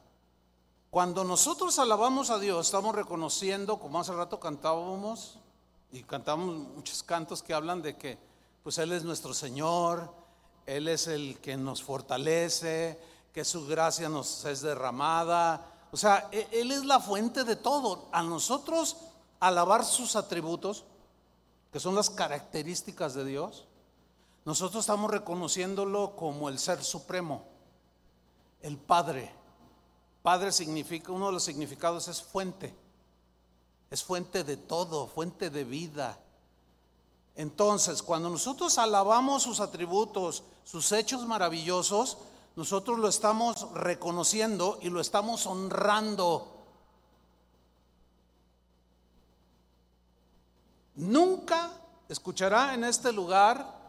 [0.90, 5.38] cuando nosotros alabamos a Dios, estamos reconociendo, como hace rato cantábamos,
[5.90, 8.18] y cantamos muchos cantos que hablan de que
[8.62, 10.12] pues Él es nuestro Señor,
[10.66, 13.00] Él es el que nos fortalece,
[13.32, 15.66] que su gracia nos es derramada.
[15.90, 18.08] O sea, e, Él es la fuente de todo.
[18.12, 18.96] A nosotros
[19.40, 20.84] alabar sus atributos,
[21.72, 23.66] que son las características de Dios,
[24.44, 27.44] nosotros estamos reconociéndolo como el ser supremo,
[28.60, 29.32] el Padre.
[30.22, 32.74] Padre significa, uno de los significados es fuente,
[33.90, 36.18] es fuente de todo, fuente de vida,
[37.34, 42.18] entonces, cuando nosotros alabamos sus atributos, sus hechos maravillosos,
[42.56, 46.48] nosotros lo estamos reconociendo y lo estamos honrando.
[50.96, 51.70] Nunca
[52.08, 53.80] escuchará en este lugar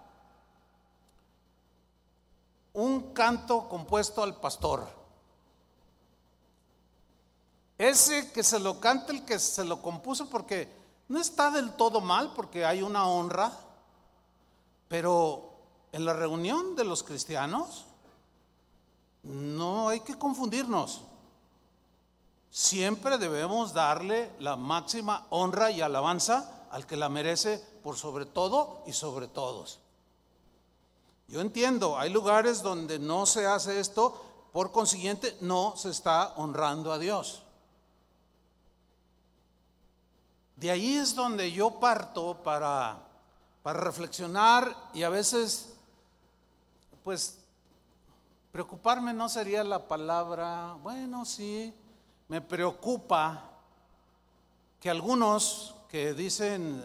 [2.73, 4.87] un canto compuesto al pastor.
[7.77, 10.69] Ese que se lo canta el que se lo compuso porque
[11.09, 13.51] no está del todo mal porque hay una honra,
[14.87, 15.53] pero
[15.91, 17.85] en la reunión de los cristianos
[19.23, 21.01] no hay que confundirnos.
[22.49, 28.83] Siempre debemos darle la máxima honra y alabanza al que la merece por sobre todo
[28.85, 29.79] y sobre todos.
[31.27, 36.91] Yo entiendo, hay lugares donde no se hace esto, por consiguiente no se está honrando
[36.91, 37.43] a Dios.
[40.55, 42.99] De ahí es donde yo parto para,
[43.63, 45.73] para reflexionar y a veces,
[47.03, 47.39] pues,
[48.51, 51.73] preocuparme no sería la palabra, bueno, sí,
[52.27, 53.49] me preocupa
[54.79, 56.83] que algunos que dicen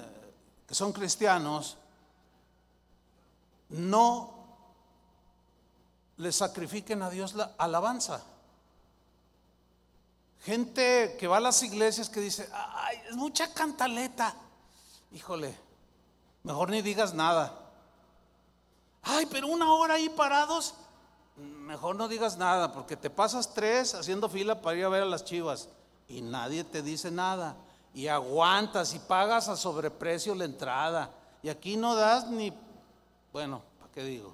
[0.66, 1.76] que son cristianos
[3.68, 4.38] no
[6.16, 8.22] le sacrifiquen a Dios la alabanza.
[10.44, 14.34] Gente que va a las iglesias que dice, ay, es mucha cantaleta.
[15.12, 15.56] Híjole,
[16.42, 17.52] mejor ni digas nada.
[19.02, 20.74] Ay, pero una hora ahí parados,
[21.36, 25.06] mejor no digas nada, porque te pasas tres haciendo fila para ir a ver a
[25.06, 25.68] las chivas
[26.08, 27.56] y nadie te dice nada.
[27.94, 31.10] Y aguantas y pagas a sobreprecio la entrada.
[31.42, 32.52] Y aquí no das ni,
[33.32, 34.28] bueno, ¿para qué digo?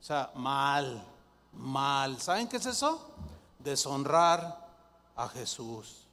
[0.00, 1.02] O sea, mal,
[1.52, 2.20] mal.
[2.20, 3.14] ¿Saben qué es eso?
[3.64, 4.68] deshonrar
[5.16, 6.06] a Jesús.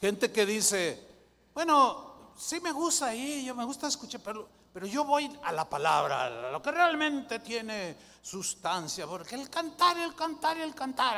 [0.00, 1.06] Gente que dice,
[1.54, 4.48] bueno, sí me gusta ahí, yo me gusta escuchar, pero,
[4.86, 10.14] yo voy a la palabra, a lo que realmente tiene sustancia, porque el cantar, el
[10.14, 11.16] cantar, el cantar.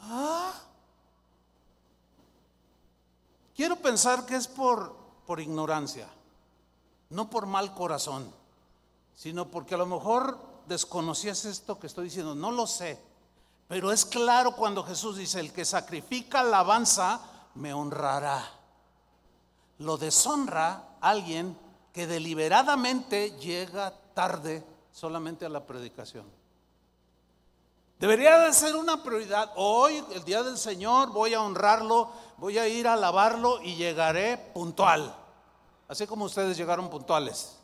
[0.00, 0.52] ¿Ah?
[3.54, 6.08] Quiero pensar que es por, por ignorancia,
[7.12, 8.32] no por mal corazón,
[9.14, 12.34] sino porque a lo mejor desconocías esto que estoy diciendo?
[12.34, 12.98] No lo sé.
[13.68, 17.20] Pero es claro cuando Jesús dice, el que sacrifica alabanza,
[17.54, 18.42] me honrará.
[19.78, 21.56] Lo deshonra alguien
[21.92, 26.26] que deliberadamente llega tarde solamente a la predicación.
[27.98, 29.52] Debería de ser una prioridad.
[29.56, 34.36] Hoy, el día del Señor, voy a honrarlo, voy a ir a alabarlo y llegaré
[34.36, 35.21] puntual.
[35.92, 37.54] Así como ustedes llegaron puntuales.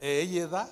[0.00, 0.68] ¿Ella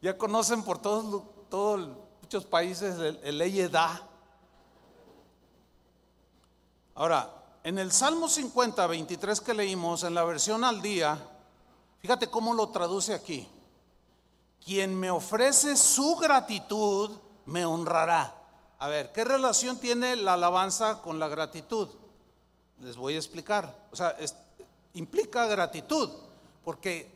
[0.00, 1.90] Ya conocen por todos, todos
[2.22, 4.08] muchos países el, el da.
[6.94, 7.30] Ahora,
[7.62, 11.18] en el Salmo 50, 23 que leímos, en la versión al día,
[11.98, 13.46] fíjate cómo lo traduce aquí.
[14.64, 17.10] Quien me ofrece su gratitud,
[17.44, 18.41] me honrará.
[18.82, 21.88] A ver, ¿qué relación tiene la alabanza con la gratitud?
[22.80, 23.72] Les voy a explicar.
[23.92, 24.16] O sea,
[24.94, 26.10] implica gratitud,
[26.64, 27.08] porque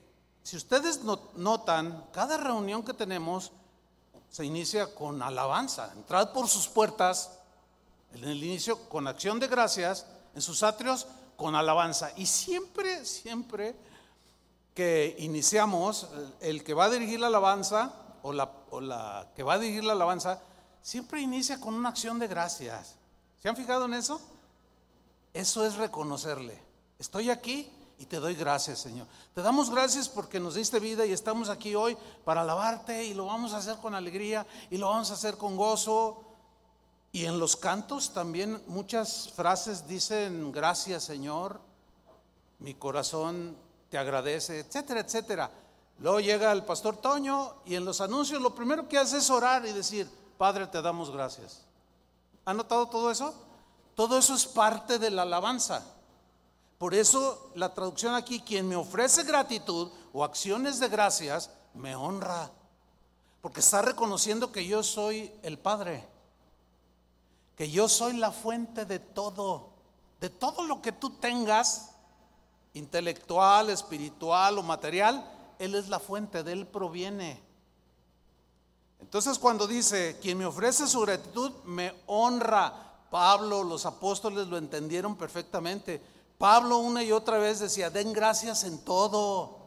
[0.45, 1.01] si ustedes
[1.35, 3.51] notan, cada reunión que tenemos
[4.31, 5.93] se inicia con alabanza.
[5.97, 7.33] Entrad por sus puertas,
[8.15, 10.07] en el inicio con acción de gracias,
[10.37, 12.13] en sus atrios con alabanza.
[12.15, 13.75] Y siempre, siempre
[14.73, 16.07] que iniciamos,
[16.41, 17.93] el que va a dirigir la alabanza
[18.23, 20.41] o la, o la que va a dirigir la alabanza,
[20.87, 22.95] siempre inicia con una acción de gracias.
[23.43, 24.21] ¿Se han fijado en eso?
[25.35, 26.63] Eso es reconocerle.
[27.01, 27.69] Estoy aquí
[27.99, 29.09] y te doy gracias, Señor.
[29.35, 33.27] Te damos gracias porque nos diste vida y estamos aquí hoy para alabarte y lo
[33.27, 36.23] vamos a hacer con alegría y lo vamos a hacer con gozo.
[37.11, 41.61] Y en los cantos también muchas frases dicen gracias, Señor.
[42.61, 43.57] Mi corazón
[43.91, 45.51] te agradece, etcétera, etcétera.
[45.99, 49.67] Luego llega el pastor Toño y en los anuncios lo primero que hace es orar
[49.67, 51.63] y decir, Padre, te damos gracias.
[52.45, 53.35] ¿Ha notado todo eso?
[53.95, 55.85] Todo eso es parte de la alabanza.
[56.79, 62.51] Por eso la traducción aquí, quien me ofrece gratitud o acciones de gracias, me honra.
[63.41, 66.07] Porque está reconociendo que yo soy el Padre.
[67.57, 69.71] Que yo soy la fuente de todo.
[70.21, 71.93] De todo lo que tú tengas,
[72.75, 75.25] intelectual, espiritual o material,
[75.59, 77.46] Él es la fuente, de Él proviene.
[79.01, 82.83] Entonces cuando dice, quien me ofrece su gratitud, me honra.
[83.11, 86.03] Pablo, los apóstoles lo entendieron perfectamente
[86.39, 89.59] Pablo una y otra vez decía, den gracias en todo,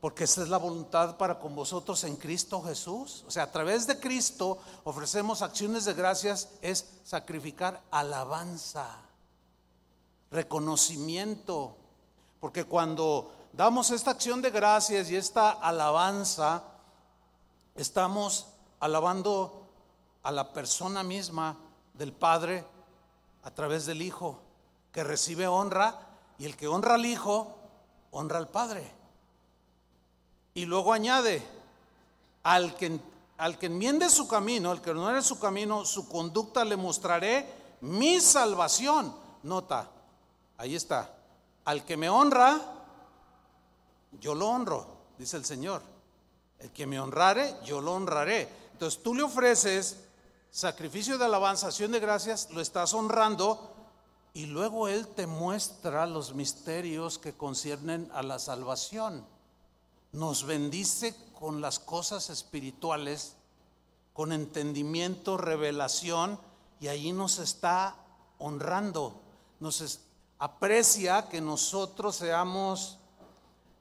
[0.00, 3.24] porque esa es la voluntad para con vosotros en Cristo Jesús.
[3.26, 8.98] O sea, a través de Cristo ofrecemos acciones de gracias, es sacrificar alabanza,
[10.32, 11.76] reconocimiento,
[12.40, 16.64] porque cuando damos esta acción de gracias y esta alabanza,
[17.76, 18.46] estamos
[18.80, 19.62] alabando
[20.22, 21.56] a la persona misma
[21.94, 22.64] del Padre
[23.42, 24.40] a través del Hijo
[24.92, 25.98] que recibe honra
[26.38, 27.54] y el que honra al Hijo,
[28.10, 28.90] honra al Padre.
[30.54, 31.46] Y luego añade,
[32.42, 32.98] al que,
[33.36, 37.46] al que enmiende su camino, al que no era su camino, su conducta le mostraré
[37.82, 39.14] mi salvación.
[39.42, 39.88] Nota,
[40.56, 41.14] ahí está,
[41.64, 42.60] al que me honra,
[44.20, 44.86] yo lo honro,
[45.18, 45.95] dice el Señor.
[46.58, 48.48] El que me honrare, yo lo honraré.
[48.72, 49.98] Entonces tú le ofreces
[50.50, 53.74] sacrificio de alabanza, acción de gracias, lo estás honrando
[54.36, 59.24] y luego Él te muestra los misterios que conciernen a la salvación.
[60.12, 63.36] Nos bendice con las cosas espirituales,
[64.12, 66.38] con entendimiento, revelación,
[66.80, 67.96] y allí nos está
[68.38, 69.22] honrando.
[69.60, 70.00] Nos
[70.38, 72.98] aprecia que nosotros seamos,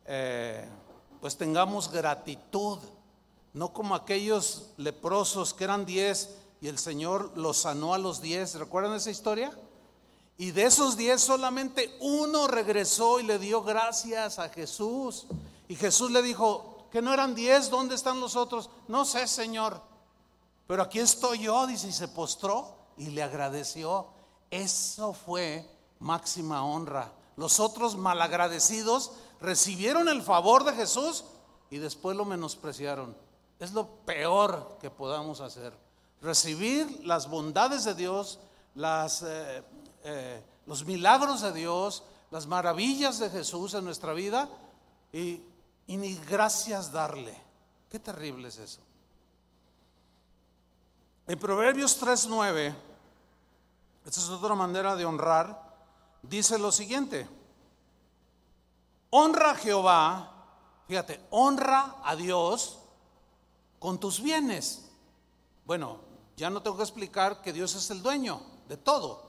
[0.06, 0.68] eh,
[1.26, 2.78] pues tengamos gratitud,
[3.54, 8.54] no como aquellos leprosos que eran diez y el Señor los sanó a los diez.
[8.54, 9.52] ¿Recuerdan esa historia?
[10.38, 15.26] Y de esos diez solamente uno regresó y le dio gracias a Jesús.
[15.68, 18.70] Y Jesús le dijo, que no eran diez, ¿dónde están los otros?
[18.88, 19.82] No sé, Señor.
[20.68, 24.10] Pero aquí estoy yo, dice, y se postró y le agradeció.
[24.52, 25.68] Eso fue
[25.98, 27.12] máxima honra.
[27.36, 29.12] Los otros malagradecidos
[29.46, 31.24] recibieron el favor de Jesús
[31.70, 33.16] y después lo menospreciaron.
[33.60, 35.74] Es lo peor que podamos hacer.
[36.22, 38.40] Recibir las bondades de Dios,
[38.76, 39.64] eh,
[40.04, 44.50] eh, los milagros de Dios, las maravillas de Jesús en nuestra vida
[45.14, 45.42] y,
[45.88, 47.38] ni gracias darle.
[47.90, 48.82] Qué terrible es eso.
[51.28, 52.76] En Proverbios 3:9,
[54.06, 55.76] esta es otra manera de honrar,
[56.22, 57.28] dice lo siguiente:
[59.10, 60.32] Honra a Jehová,
[60.88, 62.80] fíjate, honra a Dios
[63.80, 64.90] con tus bienes.
[65.66, 66.00] Bueno,
[66.36, 69.24] ya no tengo que explicar que Dios es el dueño de todo.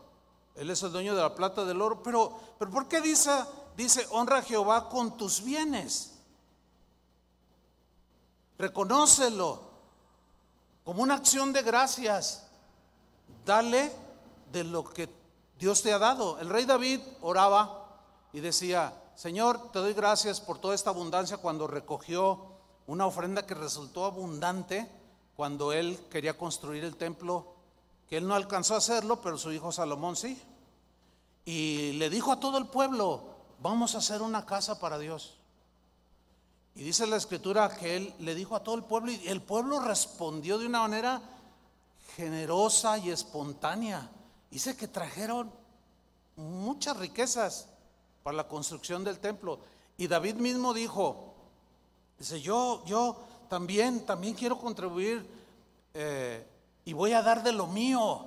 [0.55, 2.03] Él es el dueño de la plata, del oro.
[2.03, 3.31] Pero, pero ¿por qué dice,
[3.77, 6.15] dice, honra a Jehová con tus bienes?
[8.59, 9.61] Reconócelo
[10.85, 12.47] como una acción de gracias.
[13.45, 13.93] Dale
[14.51, 15.09] de lo que
[15.59, 16.39] Dios te ha dado.
[16.39, 18.01] El rey David oraba
[18.33, 22.39] y decía, Señor, te doy gracias por toda esta abundancia cuando recogió
[22.87, 24.87] una ofrenda que resultó abundante
[25.35, 27.55] cuando él quería construir el templo,
[28.11, 30.39] que él no alcanzó a hacerlo, pero su hijo Salomón sí.
[31.47, 33.23] Y le dijo a todo el pueblo,
[33.63, 35.39] vamos a hacer una casa para Dios.
[36.75, 39.81] Y dice la escritura que él le dijo a todo el pueblo y el pueblo
[39.81, 41.23] respondió de una manera
[42.17, 44.11] generosa y espontánea.
[44.51, 45.51] Dice que trajeron
[46.37, 47.71] muchas riquezas
[48.27, 49.61] para la construcción del templo.
[49.97, 51.33] Y David mismo dijo,
[52.19, 53.17] dice, yo, yo
[53.49, 55.25] también, también quiero contribuir
[55.95, 56.45] eh,
[56.85, 58.27] y voy a dar de lo mío.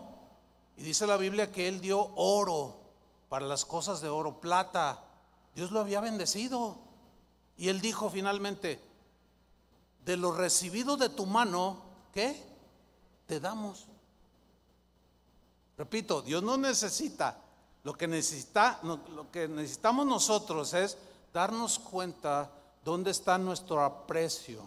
[0.77, 2.77] Y dice la Biblia que él dio oro
[3.27, 5.03] para las cosas de oro, plata.
[5.53, 6.77] Dios lo había bendecido.
[7.57, 8.79] Y él dijo finalmente,
[10.05, 11.81] de lo recibido de tu mano,
[12.13, 12.41] ¿qué?
[13.27, 13.85] Te damos.
[15.77, 17.48] Repito, Dios no necesita.
[17.89, 20.95] Lo que, necesita, lo que necesitamos nosotros es
[21.33, 22.51] darnos cuenta
[22.85, 24.61] dónde está nuestro aprecio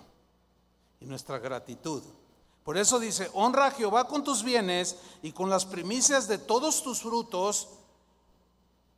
[1.01, 2.03] y nuestra gratitud.
[2.65, 6.83] Por eso dice, honra a Jehová con tus bienes y con las primicias de todos
[6.83, 7.69] tus frutos,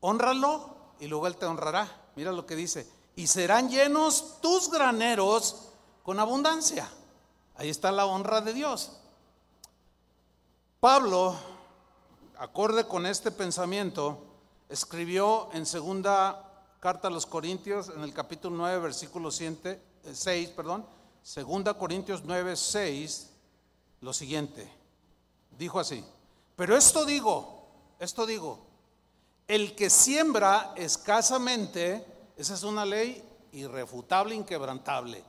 [0.01, 1.87] honralo y luego Él te honrará.
[2.17, 5.69] Mira lo que dice, y serán llenos tus graneros
[6.03, 6.91] con abundancia.
[7.57, 8.93] Ahí está la honra de Dios.
[10.81, 11.37] Pablo,
[12.39, 14.25] acorde con este pensamiento,
[14.69, 19.59] escribió en segunda carta a los Corintios, en el capítulo 9, versículo 6,
[20.05, 20.87] eh, perdón,
[21.23, 23.31] segunda Corintios 9, 6,
[24.01, 24.71] lo siguiente.
[25.57, 26.05] Dijo así,
[26.57, 27.69] pero esto digo,
[27.99, 28.59] esto digo,
[29.47, 32.05] el que siembra escasamente,
[32.37, 33.23] esa es una ley
[33.53, 35.23] irrefutable, inquebrantable.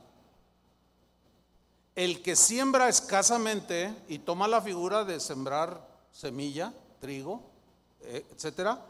[1.94, 7.42] El que siembra escasamente y toma la figura de sembrar semilla, trigo,
[8.00, 8.80] etcétera.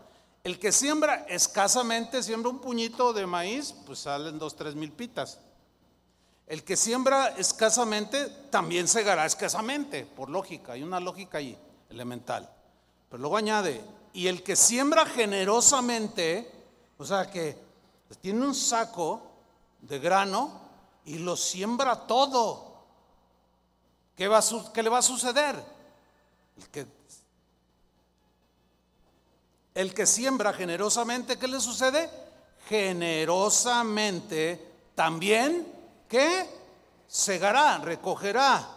[0.44, 5.40] El que siembra escasamente, siembra un puñito de maíz, pues salen dos, tres mil pitas.
[6.46, 11.58] El que siembra escasamente también segará escasamente, por lógica, hay una lógica ahí,
[11.90, 12.48] elemental.
[13.08, 13.82] Pero luego añade,
[14.12, 16.48] y el que siembra generosamente,
[16.96, 17.58] o sea que
[18.20, 19.20] tiene un saco
[19.80, 20.60] de grano
[21.04, 22.84] y lo siembra todo,
[24.14, 24.40] ¿qué, va
[24.72, 25.56] qué le va a suceder?
[26.56, 26.86] El que,
[29.76, 32.10] el que siembra generosamente, ¿qué le sucede?
[32.68, 35.72] Generosamente también,
[36.08, 36.48] ¿qué?
[37.06, 38.72] Segará, recogerá.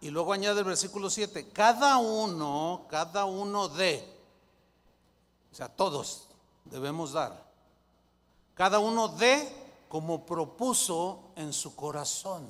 [0.00, 4.16] Y luego añade el versículo 7, cada uno, cada uno de
[5.50, 6.28] o sea, todos
[6.66, 7.48] debemos dar.
[8.54, 12.48] Cada uno de como propuso en su corazón.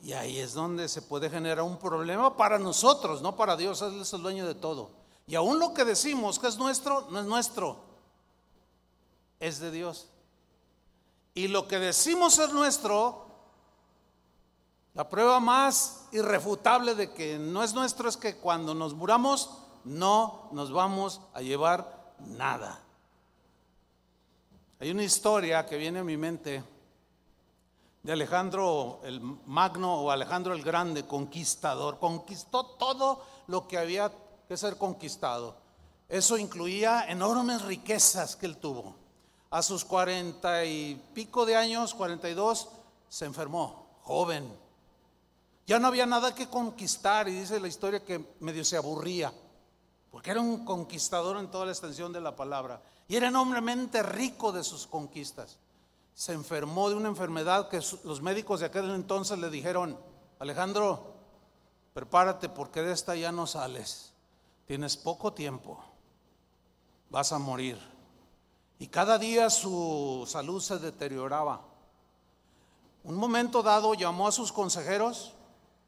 [0.00, 4.00] Y ahí es donde se puede generar un problema para nosotros, no para Dios, Él
[4.00, 5.05] es el dueño de todo.
[5.26, 7.76] Y aún lo que decimos que es nuestro, no es nuestro,
[9.40, 10.08] es de Dios.
[11.34, 13.26] Y lo que decimos es nuestro,
[14.94, 19.50] la prueba más irrefutable de que no es nuestro es que cuando nos muramos,
[19.84, 22.80] no nos vamos a llevar nada.
[24.78, 26.62] Hay una historia que viene a mi mente
[28.02, 31.98] de Alejandro el Magno o Alejandro el Grande, conquistador.
[31.98, 34.12] Conquistó todo lo que había
[34.48, 35.56] que ser conquistado.
[36.08, 38.94] Eso incluía enormes riquezas que él tuvo.
[39.50, 42.68] A sus cuarenta y pico de años, cuarenta y dos,
[43.08, 44.52] se enfermó, joven.
[45.66, 49.32] Ya no había nada que conquistar y dice la historia que medio se aburría
[50.16, 54.50] porque era un conquistador en toda la extensión de la palabra y era enormemente rico
[54.50, 55.58] de sus conquistas.
[56.14, 59.98] Se enfermó de una enfermedad que los médicos de aquel entonces le dijeron,
[60.38, 61.12] Alejandro,
[61.92, 64.14] prepárate porque de esta ya no sales,
[64.66, 65.78] tienes poco tiempo,
[67.10, 67.78] vas a morir.
[68.78, 71.62] Y cada día su salud se deterioraba.
[73.04, 75.32] Un momento dado llamó a sus consejeros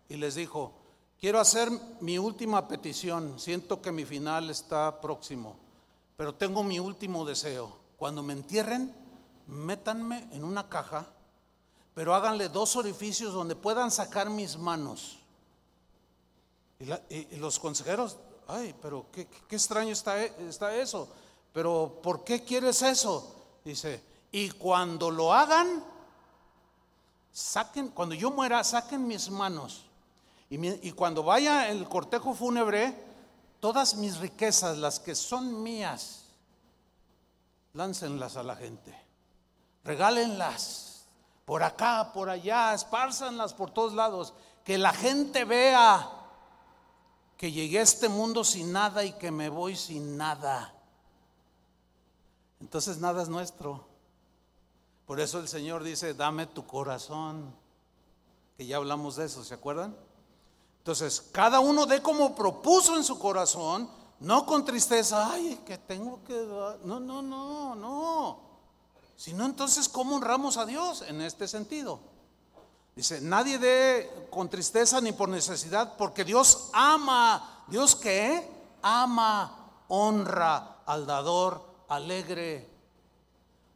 [0.09, 0.73] y les dijo,
[1.21, 1.69] Quiero hacer
[2.01, 3.41] mi última petición.
[3.41, 5.57] Siento que mi final está próximo,
[6.17, 7.77] pero tengo mi último deseo.
[7.97, 8.95] Cuando me entierren,
[9.49, 11.07] métanme en una caja,
[11.93, 15.19] pero háganle dos orificios donde puedan sacar mis manos.
[17.11, 18.17] Y, los consejeros,
[18.49, 21.09] ay, pero qué, extraño está, está eso.
[21.53, 23.35] Pero ¿por qué quieres eso?
[23.65, 25.85] Dice, y cuando lo hagan,
[27.33, 29.89] saquen, cuando yo muera, saquen mis manos
[30.51, 32.95] y, cuando vaya el cortejo fúnebre,
[33.61, 36.25] todas mis riquezas, las que son mías,
[37.75, 38.99] láncenlas a la gente.
[39.85, 41.05] Regálenlas
[41.45, 44.33] por acá, por allá, espárzanlas por todos lados.
[44.65, 46.18] Que la gente vea
[47.39, 50.75] que llegué a este mundo sin nada y que me voy sin nada.
[52.61, 53.87] entonces nada es nuestro.
[55.07, 57.55] Por eso el Señor dice, dame tu corazón,
[58.57, 59.97] que ya hablamos de eso, ¿se acuerdan?
[60.79, 63.89] Entonces, cada uno dé como propuso en su corazón,
[64.21, 66.35] no con tristeza, ay, que tengo que...
[66.85, 68.41] No, no, no, no.
[69.17, 72.01] Sino entonces, ¿cómo honramos a Dios en este sentido?
[72.99, 77.63] Dice, nadie dé con tristeza ni por necesidad, porque Dios ama.
[77.69, 78.45] ¿Dios qué?
[78.83, 82.69] Ama, honra al dador alegre.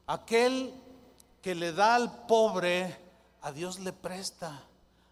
[0.08, 0.74] Aquel
[1.40, 2.98] que le da al pobre,
[3.42, 4.60] a Dios le presta.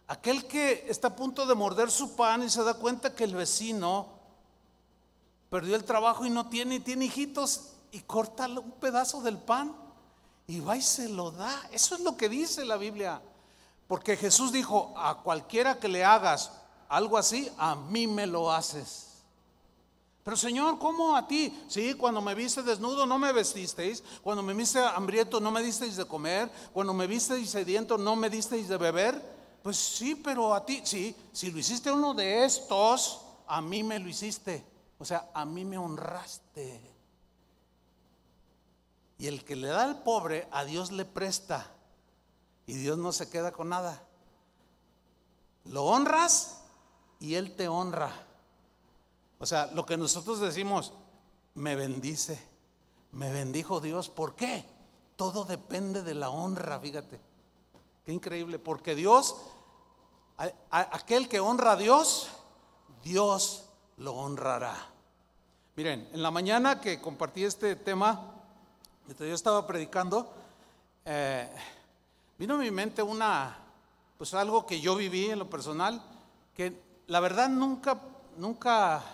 [0.09, 3.37] Aquel que está a punto de morder su pan y se da cuenta que el
[3.37, 4.09] vecino
[5.51, 9.73] perdió el trabajo y no tiene, y tiene hijitos, y corta un pedazo del pan
[10.49, 11.69] y va y se lo da.
[11.71, 13.23] Eso es lo que dice la Biblia.
[13.91, 16.53] Porque Jesús dijo, a cualquiera que le hagas
[16.88, 19.24] algo así, a mí me lo haces.
[20.22, 21.64] Pero Señor, ¿cómo a ti?
[21.66, 25.97] Sí, cuando me viste desnudo no me vestisteis, cuando me viste hambriento no me disteis
[25.97, 29.20] de comer, cuando me visteis sediento no me disteis de beber.
[29.61, 33.99] Pues sí, pero a ti, sí, si lo hiciste uno de estos, a mí me
[33.99, 34.64] lo hiciste.
[35.01, 36.80] O sea, a mí me honraste.
[39.18, 41.72] Y el que le da al pobre, a Dios le presta.
[42.71, 44.01] Y Dios no se queda con nada.
[45.64, 46.62] Lo honras
[47.18, 48.12] y Él te honra.
[49.41, 50.93] O sea, lo que nosotros decimos,
[51.55, 52.41] me bendice,
[53.11, 54.09] me bendijo Dios.
[54.09, 54.64] ¿Por qué?
[55.16, 57.21] Todo depende de la honra, fíjate.
[58.05, 59.35] Qué increíble, porque Dios,
[60.71, 62.29] aquel que honra a Dios,
[63.03, 63.64] Dios
[63.97, 64.77] lo honrará.
[65.75, 68.33] Miren, en la mañana que compartí este tema,
[69.18, 70.33] yo estaba predicando,
[71.05, 71.53] eh,
[72.41, 73.55] Vino a mi mente una,
[74.16, 76.03] pues algo que yo viví en lo personal,
[76.55, 78.01] que la verdad nunca,
[78.38, 79.05] nunca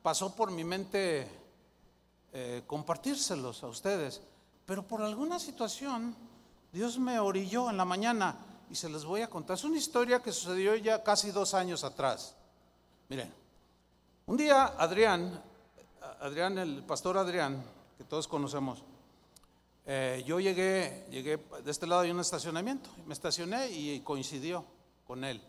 [0.00, 1.28] pasó por mi mente
[2.32, 4.22] eh, compartírselos a ustedes,
[4.64, 6.14] pero por alguna situación
[6.72, 8.36] Dios me orilló en la mañana
[8.70, 9.56] y se les voy a contar.
[9.56, 12.36] Es una historia que sucedió ya casi dos años atrás.
[13.08, 13.34] Miren,
[14.26, 15.42] un día Adrián,
[16.20, 17.60] Adrián, el pastor Adrián,
[17.98, 18.84] que todos conocemos,
[19.86, 24.64] eh, yo llegué, llegué, de este lado hay un estacionamiento, me estacioné y coincidió
[25.06, 25.40] con él.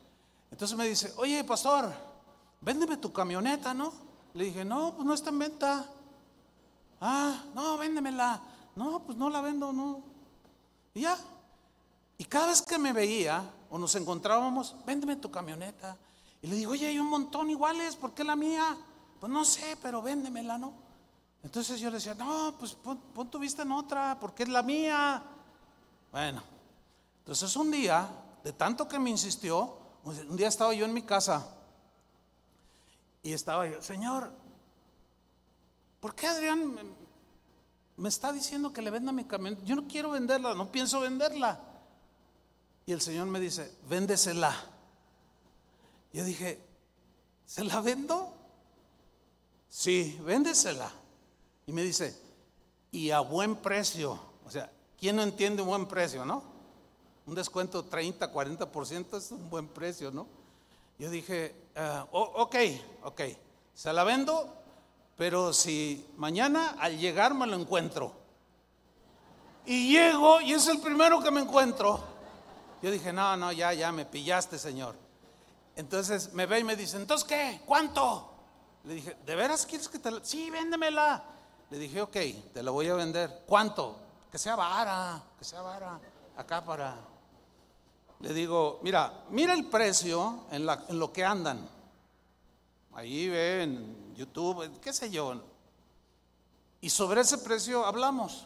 [0.51, 1.91] Entonces me dice, oye, pastor,
[2.61, 3.91] véndeme tu camioneta, ¿no?
[4.35, 5.89] Le dije, no, pues no está en venta.
[7.01, 8.39] Ah, no, véndemela.
[8.75, 10.03] No, pues no la vendo, no.
[10.93, 11.17] Y ya.
[12.19, 15.97] Y cada vez que me veía o nos encontrábamos, véndeme tu camioneta.
[16.43, 18.77] Y le digo, oye, hay un montón iguales, ¿por qué la mía?
[19.19, 20.86] Pues no sé, pero véndemela, ¿no?
[21.47, 25.23] Entonces yo le decía, no, pues pon, tu vista en otra, porque es la mía.
[26.11, 26.43] Bueno,
[27.19, 28.05] entonces un día,
[28.43, 31.47] de tanto que me insistió, un día estaba yo en mi casa
[33.23, 34.29] y estaba yo, Señor,
[36.01, 36.77] ¿por qué Adrián
[37.95, 39.63] me, está diciendo que le venda mi camioneta?
[39.63, 41.61] Yo no quiero venderla, no pienso venderla.
[42.85, 44.53] Y el Señor me dice, véndesela.
[46.11, 46.61] Yo dije,
[47.45, 48.33] ¿se la vendo?
[49.69, 50.91] Sí, véndesela.
[51.67, 52.17] Y me dice,
[52.91, 54.17] y a buen precio.
[54.45, 56.41] O sea, ¿quién no entiende un buen precio, no?
[57.25, 60.27] Un descuento 30, 40% es un buen precio, ¿no?
[60.97, 62.55] Yo dije, ah, ok,
[63.03, 63.21] ok,
[63.73, 64.49] se la vendo,
[65.17, 68.13] pero si mañana al llegar me lo encuentro.
[69.65, 71.99] Y llego y es el primero que me encuentro.
[72.81, 74.95] Yo dije, no, no, ya, ya, me pillaste, Señor.
[75.75, 77.61] Entonces me ve y me dice, ¿entonces qué?
[77.65, 78.31] ¿Cuánto?
[78.85, 80.23] Le dije, ¿de veras quieres que te la...
[80.23, 81.36] Sí, véndemela.
[81.69, 82.15] Le dije, ok,
[82.53, 83.43] te la voy a vender.
[83.45, 83.97] ¿Cuánto?
[84.31, 85.99] Que sea vara, que sea vara.
[86.37, 86.95] Acá para...
[88.19, 91.67] Le digo, mira, mira el precio en, lo que andan.
[92.93, 95.39] Ahí ven, YouTube, qué sé yo.
[96.81, 98.45] Y sobre ese precio hablamos.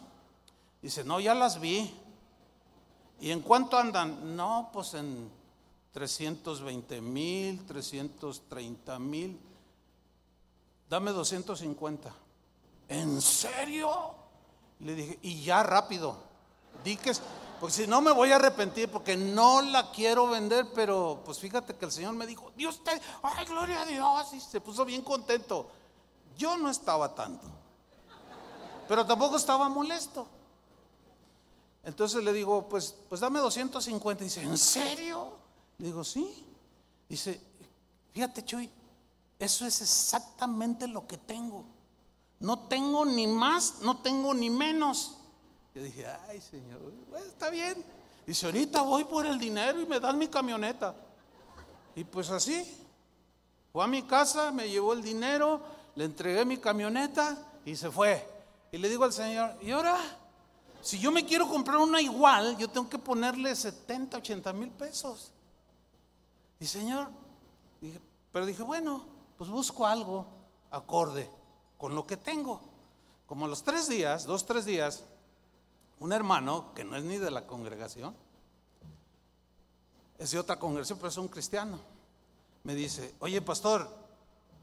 [0.82, 1.94] Dice, no, ya las vi.
[3.20, 4.36] ¿Y en cuánto andan?
[4.36, 5.30] No, pues en
[5.92, 9.40] 320 mil, 330 mil.
[10.90, 12.12] Dame 250.
[12.92, 14.14] ¿En serio?
[14.80, 16.16] Le dije, y ya rápido,
[16.84, 17.12] di que,
[17.60, 21.76] porque si no me voy a arrepentir porque no la quiero vender, pero pues fíjate
[21.76, 22.90] que el Señor me dijo, Dios te,
[23.22, 25.70] ay, gloria a Dios, y se puso bien contento.
[26.36, 27.46] Yo no estaba tanto,
[28.88, 30.26] pero tampoco estaba molesto.
[31.84, 34.22] Entonces le digo, pues, pues dame 250.
[34.22, 35.36] Y dice, ¿en serio?
[35.78, 36.46] Le digo, sí.
[37.08, 37.40] Dice,
[38.12, 38.70] fíjate, Chuy,
[39.38, 41.64] eso es exactamente lo que tengo.
[42.42, 45.16] No tengo ni más, no tengo ni menos.
[45.76, 46.80] Yo dije, ay Señor,
[47.24, 47.84] está bien.
[48.26, 50.92] Dice, ahorita voy por el dinero y me dan mi camioneta.
[51.94, 52.66] Y pues así,
[53.72, 55.62] fue a mi casa, me llevó el dinero,
[55.94, 58.28] le entregué mi camioneta y se fue.
[58.72, 59.96] Y le digo al Señor, ¿y ahora?
[60.80, 65.30] Si yo me quiero comprar una igual, yo tengo que ponerle 70, 80 mil pesos.
[66.58, 67.08] Y Señor,
[68.32, 69.04] pero dije, bueno,
[69.38, 70.26] pues busco algo
[70.72, 71.30] acorde
[71.82, 72.60] con lo que tengo.
[73.26, 75.02] Como a los tres días, dos, tres días,
[75.98, 78.14] un hermano que no es ni de la congregación,
[80.16, 81.80] es de otra congregación, pero es un cristiano,
[82.62, 83.90] me dice, oye pastor,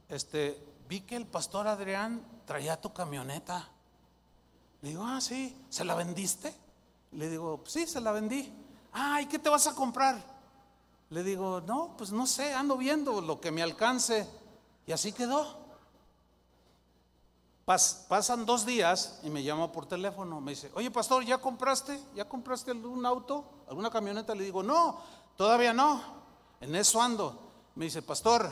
[0.08, 3.68] este, vi que el pastor Adrián traía tu camioneta.
[4.82, 6.56] Le digo, ah, sí, ¿se la vendiste?
[7.12, 8.50] Le digo, sí, se la vendí.
[8.94, 10.24] Ah, ¿y qué te vas a comprar?
[11.10, 14.26] Le digo, no, pues no sé, ando viendo lo que me alcance.
[14.88, 15.69] Y así quedó.
[18.08, 20.42] Pasan dos días y me llama por teléfono.
[20.42, 22.00] Me dice, oye, pastor, ¿ya compraste?
[22.16, 23.46] ¿Ya compraste un auto?
[23.68, 24.34] ¿Alguna camioneta?
[24.34, 25.00] Le digo, no,
[25.36, 26.02] todavía no.
[26.62, 27.52] En eso ando.
[27.76, 28.52] Me dice, pastor,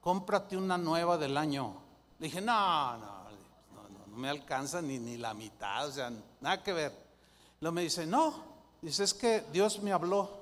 [0.00, 1.74] cómprate una nueva del año.
[2.18, 3.08] Le dije, no, no,
[4.08, 6.92] no me alcanza ni, ni la mitad, o sea, nada que ver.
[7.60, 8.34] Luego me dice, no,
[8.82, 10.40] dice, es que Dios me habló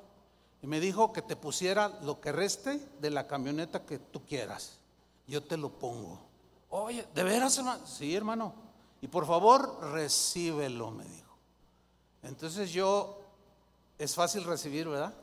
[0.63, 4.79] y me dijo que te pusiera lo que reste de la camioneta que tú quieras.
[5.27, 6.28] Yo te lo pongo.
[6.71, 7.87] Oye, ¿de veras, hermano?
[7.87, 8.55] Sí, hermano.
[9.01, 11.37] Y por favor, recíbelo, me dijo.
[12.23, 13.21] Entonces yo,
[13.99, 15.15] es fácil recibir, ¿verdad?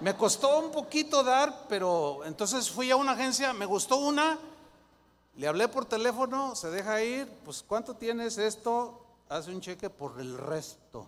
[0.00, 4.38] Me costó un poquito dar, pero entonces fui a una agencia, me gustó una,
[5.36, 9.00] le hablé por teléfono, se deja ir, pues ¿cuánto tienes esto?
[9.28, 11.06] Hace un cheque por el resto.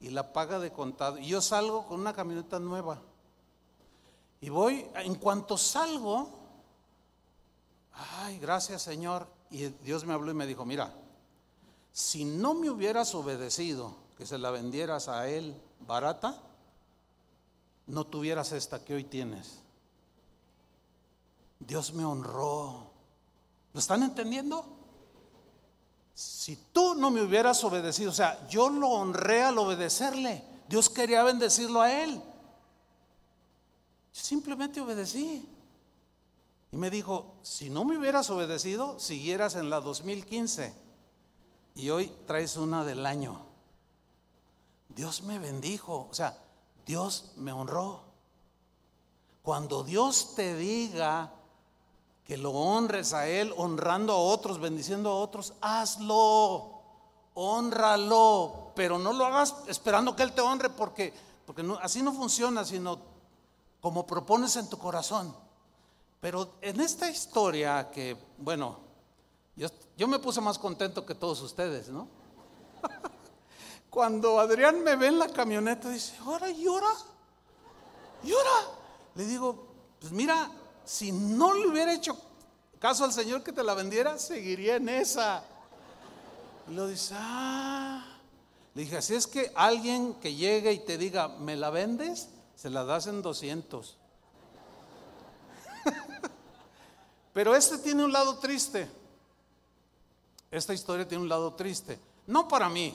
[0.00, 1.18] Y la paga de contado.
[1.18, 3.00] Y yo salgo con una camioneta nueva.
[4.40, 6.41] Y voy, en cuanto salgo,
[7.94, 9.26] ay, gracias Señor.
[9.50, 10.92] Y Dios me habló y me dijo, mira,
[11.92, 16.40] si no me hubieras obedecido, que se la vendieras a él barata,
[17.86, 19.58] no tuvieras esta que hoy tienes.
[21.58, 22.90] Dios me honró.
[23.72, 24.64] ¿Lo están entendiendo?
[26.14, 30.44] Si tú no me hubieras obedecido, o sea, yo lo honré al obedecerle.
[30.68, 32.14] Dios quería bendecirlo a él.
[34.12, 35.48] Yo simplemente obedecí.
[36.72, 40.74] Y me dijo, si no me hubieras obedecido, siguieras en la 2015.
[41.74, 43.38] Y hoy traes una del año.
[44.88, 46.38] Dios me bendijo, o sea,
[46.86, 48.00] Dios me honró.
[49.42, 51.32] Cuando Dios te diga
[52.24, 56.80] que lo honres a Él, honrando a otros, bendiciendo a otros, hazlo,
[57.34, 61.12] honralo, pero no lo hagas esperando que Él te honre porque,
[61.44, 62.98] porque así no funciona, sino
[63.82, 65.34] como propones en tu corazón.
[66.22, 68.78] Pero en esta historia que, bueno,
[69.56, 69.66] yo,
[69.98, 72.06] yo me puse más contento que todos ustedes, ¿no?
[73.90, 76.92] Cuando Adrián me ve en la camioneta, dice, ¿ahora llora?
[78.22, 78.68] ¿Llora?
[79.16, 79.66] Le digo,
[79.98, 80.48] pues mira,
[80.84, 82.16] si no le hubiera hecho
[82.78, 85.42] caso al Señor que te la vendiera, seguiría en esa.
[86.70, 88.06] Y lo dice, ah.
[88.74, 92.28] Le dije, así es que alguien que llegue y te diga, ¿me la vendes?
[92.54, 93.98] Se la das en 200.
[97.32, 98.88] Pero este tiene un lado triste.
[100.50, 101.98] Esta historia tiene un lado triste.
[102.26, 102.94] No para mí,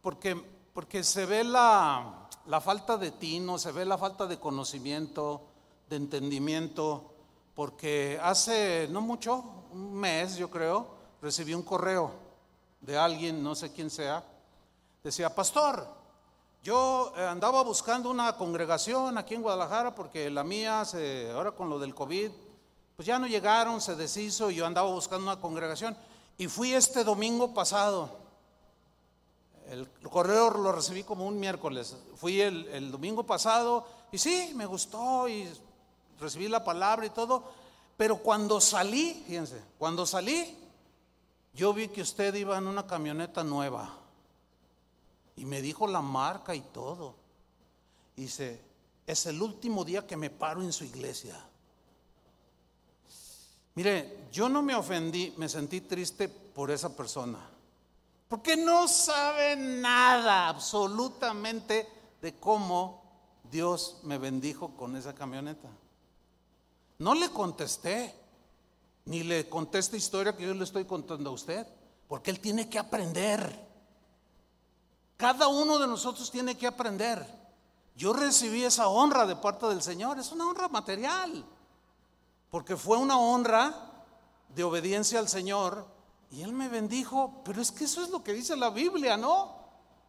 [0.00, 0.34] porque,
[0.72, 5.42] porque se ve la, la falta de tino, se ve la falta de conocimiento,
[5.88, 7.12] de entendimiento,
[7.54, 10.86] porque hace no mucho, un mes yo creo,
[11.20, 12.10] recibí un correo
[12.80, 14.24] de alguien, no sé quién sea,
[15.04, 15.86] decía, pastor,
[16.62, 21.68] yo eh, andaba buscando una congregación aquí en Guadalajara porque la mía, se, ahora con
[21.68, 22.30] lo del COVID,
[22.94, 25.96] pues ya no llegaron, se deshizo y yo andaba buscando una congregación.
[26.38, 28.10] Y fui este domingo pasado.
[29.68, 31.96] El correo lo recibí como un miércoles.
[32.14, 35.48] Fui el, el domingo pasado y sí, me gustó y
[36.20, 37.42] recibí la palabra y todo,
[37.96, 40.56] pero cuando salí, fíjense, cuando salí,
[41.54, 44.01] yo vi que usted iba en una camioneta nueva
[45.36, 47.16] y me dijo la marca y todo.
[48.16, 48.60] Dice,
[49.06, 51.36] es el último día que me paro en su iglesia.
[53.74, 57.38] Mire, yo no me ofendí, me sentí triste por esa persona.
[58.28, 61.88] Porque no sabe nada absolutamente
[62.20, 63.02] de cómo
[63.50, 65.68] Dios me bendijo con esa camioneta.
[66.98, 68.14] No le contesté,
[69.06, 71.66] ni le conté esta historia que yo le estoy contando a usted,
[72.08, 73.71] porque él tiene que aprender.
[75.22, 77.24] Cada uno de nosotros tiene que aprender.
[77.94, 81.46] Yo recibí esa honra de parte del Señor, es una honra material,
[82.50, 83.72] porque fue una honra
[84.48, 85.86] de obediencia al Señor
[86.28, 89.54] y Él me bendijo, pero es que eso es lo que dice la Biblia, ¿no?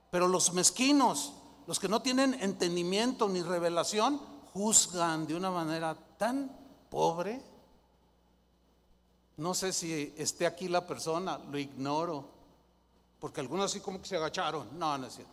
[0.09, 1.33] Pero los mezquinos,
[1.67, 4.19] los que no tienen entendimiento ni revelación,
[4.51, 6.49] juzgan de una manera tan
[6.89, 7.39] pobre.
[9.37, 12.32] No sé si esté aquí la persona, lo ignoro.
[13.23, 14.67] Porque algunos así como que se agacharon.
[14.77, 15.31] No, no es cierto.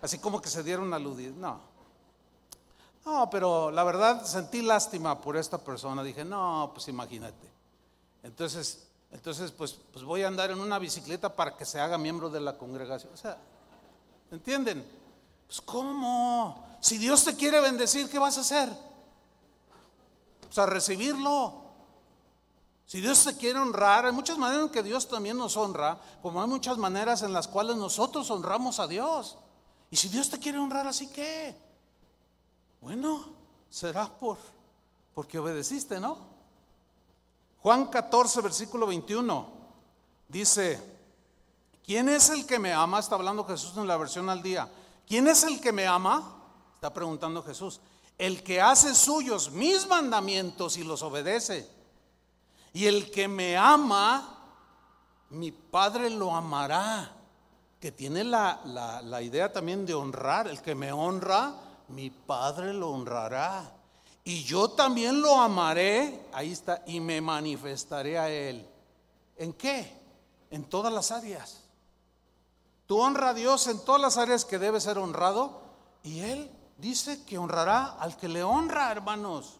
[0.00, 1.34] Así como que se dieron aludir.
[1.34, 1.60] No.
[3.04, 6.02] No, pero la verdad sentí lástima por esta persona.
[6.02, 7.46] Dije, no, pues imagínate.
[8.22, 12.30] Entonces, entonces pues, pues voy a andar en una bicicleta para que se haga miembro
[12.30, 13.12] de la congregación.
[13.12, 13.36] O sea,
[14.30, 14.90] ¿entienden?
[15.46, 16.66] Pues ¿cómo?
[16.80, 18.70] Si Dios te quiere bendecir, ¿qué vas a hacer?
[20.40, 21.67] Pues a recibirlo.
[22.88, 26.40] Si Dios te quiere honrar, hay muchas maneras en que Dios también nos honra, como
[26.40, 29.36] hay muchas maneras en las cuales nosotros honramos a Dios.
[29.90, 31.54] Y si Dios te quiere honrar así, ¿qué?
[32.80, 33.26] Bueno,
[33.68, 34.38] será por
[35.14, 36.16] porque obedeciste, ¿no?
[37.60, 39.46] Juan 14, versículo 21
[40.26, 40.80] dice,
[41.84, 43.00] ¿quién es el que me ama?
[43.00, 44.66] Está hablando Jesús en la versión al día.
[45.06, 46.36] ¿Quién es el que me ama?
[46.76, 47.80] Está preguntando Jesús.
[48.16, 51.77] El que hace suyos mis mandamientos y los obedece.
[52.72, 54.38] Y el que me ama,
[55.30, 57.12] mi Padre lo amará.
[57.80, 58.60] Que tiene la,
[59.04, 60.48] la idea también de honrar.
[60.48, 61.54] El que me honra,
[61.88, 63.72] mi Padre lo honrará.
[64.24, 68.68] Y yo también lo amaré, ahí está, y me manifestaré a Él.
[69.38, 69.90] ¿En qué?
[70.50, 71.62] En todas las áreas.
[72.86, 75.62] Tú honra a Dios en todas las áreas que debe ser honrado
[76.02, 79.57] y Él dice que honrará al que le honra, hermanos.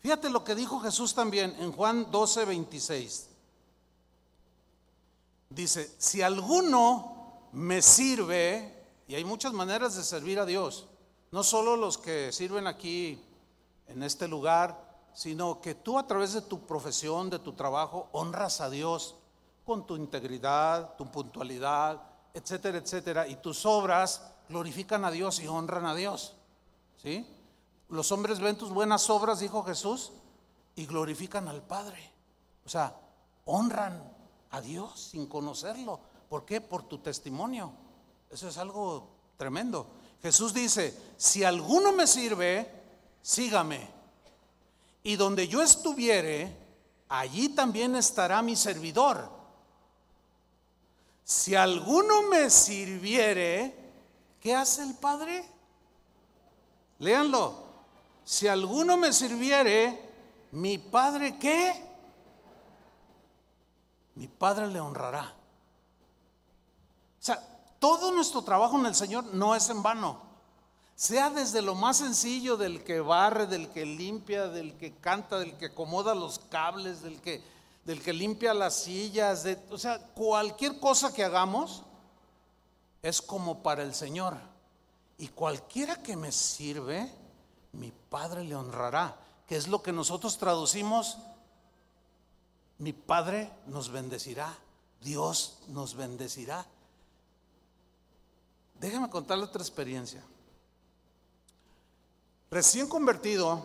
[0.00, 3.28] Fíjate lo que dijo Jesús también en Juan 12, 26.
[5.50, 10.86] Dice, si alguno me sirve, y hay muchas maneras de servir a Dios,
[11.32, 13.22] no solo los que sirven aquí
[13.88, 18.60] en este lugar, sino que tú a través de tu profesión, de tu trabajo, honras
[18.60, 19.16] a Dios
[19.66, 22.00] con tu integridad, tu puntualidad,
[22.32, 26.34] etcétera, etcétera, y tus obras glorifican a Dios y honran a Dios.
[27.02, 27.26] ¿Sí?
[27.90, 30.12] Los hombres ven tus buenas obras, dijo Jesús,
[30.76, 31.98] y glorifican al Padre.
[32.64, 32.96] O sea,
[33.46, 34.00] honran
[34.50, 35.98] a Dios sin conocerlo.
[36.28, 36.60] ¿Por qué?
[36.60, 37.72] Por tu testimonio.
[38.30, 39.88] Eso es algo tremendo.
[40.22, 42.70] Jesús dice, si alguno me sirve,
[43.20, 43.88] sígame.
[45.02, 46.56] Y donde yo estuviere,
[47.08, 49.28] allí también estará mi servidor.
[51.24, 53.74] Si alguno me sirviere,
[54.38, 55.44] ¿qué hace el Padre?
[57.00, 57.69] Léanlo.
[58.30, 60.08] Si alguno me sirviere,
[60.52, 61.84] mi Padre qué?
[64.14, 65.34] Mi Padre le honrará.
[67.18, 67.44] O sea,
[67.80, 70.22] todo nuestro trabajo en el Señor no es en vano.
[70.94, 75.58] Sea desde lo más sencillo del que barre, del que limpia, del que canta, del
[75.58, 77.42] que acomoda los cables, del que,
[77.84, 81.82] del que limpia las sillas, de, o sea, cualquier cosa que hagamos
[83.02, 84.36] es como para el Señor.
[85.18, 87.12] Y cualquiera que me sirve,
[87.72, 89.16] mi Padre le honrará,
[89.46, 91.18] que es lo que nosotros traducimos,
[92.78, 94.56] mi Padre nos bendecirá,
[95.00, 96.66] Dios nos bendecirá.
[98.78, 100.22] Déjame contarle otra experiencia.
[102.50, 103.64] Recién convertido,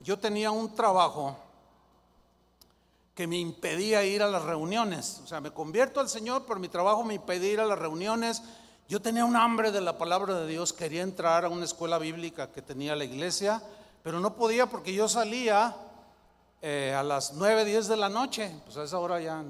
[0.00, 1.36] yo tenía un trabajo
[3.14, 5.20] que me impedía ir a las reuniones.
[5.24, 8.42] O sea, me convierto al Señor, pero mi trabajo me impedía ir a las reuniones.
[8.88, 12.50] Yo tenía un hambre de la palabra de Dios, quería entrar a una escuela bíblica
[12.50, 13.62] que tenía la iglesia,
[14.02, 15.76] pero no podía porque yo salía
[16.62, 18.62] eh, a las 9, 10 de la noche.
[18.64, 19.44] Pues a esa hora ya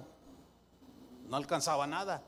[1.28, 2.20] no alcanzaba nada.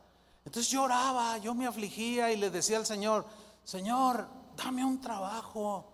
[0.44, 3.26] Entonces yo oraba, yo me afligía y le decía al Señor,
[3.64, 5.92] Señor, dame un trabajo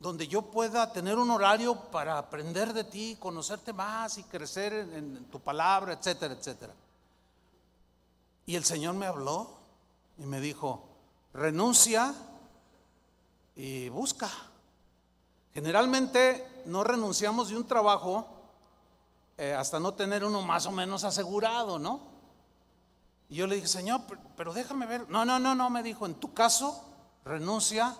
[0.00, 5.26] donde yo pueda tener un horario para aprender de ti, conocerte más y crecer en,
[5.26, 6.72] tu palabra, etcétera, etcétera.
[8.46, 9.59] Y el Señor me habló
[10.20, 10.86] y me dijo,
[11.32, 12.14] renuncia
[13.56, 14.30] y busca.
[15.54, 18.28] Generalmente no renunciamos de un trabajo
[19.38, 22.00] eh, hasta no tener uno más o menos asegurado, ¿no?
[23.30, 24.02] Y yo le dije, Señor,
[24.36, 25.08] pero, déjame ver.
[25.08, 26.84] No, no, no, no, me dijo, en tu caso,
[27.24, 27.96] renuncia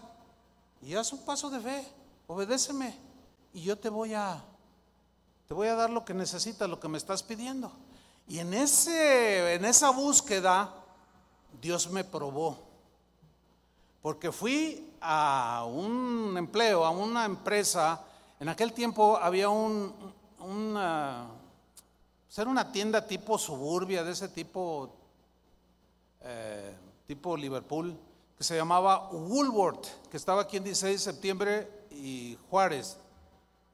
[0.83, 1.89] y haz un paso de fe,
[2.27, 2.95] obedéceme
[3.55, 4.45] y yo te voy a,
[5.49, 7.73] te voy a dar lo que necesitas, lo que me estás pidiendo.
[8.29, 10.80] Y en, ese, en esa búsqueda,
[11.61, 12.59] Dios me probó.
[14.03, 18.05] Porque fui a un empleo, a una empresa.
[18.39, 19.95] En aquel tiempo había un,
[20.39, 21.27] una,
[22.27, 24.95] pues era una tienda tipo suburbia, de ese tipo
[26.23, 26.75] eh,
[27.07, 27.97] tipo Liverpool,
[28.37, 32.97] que se llamaba Woolworth, que estaba aquí en 16 de septiembre y Juárez.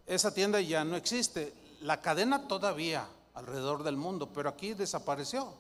[0.07, 1.53] Esa tienda ya no existe.
[1.81, 5.53] La cadena todavía alrededor del mundo, pero aquí desapareció.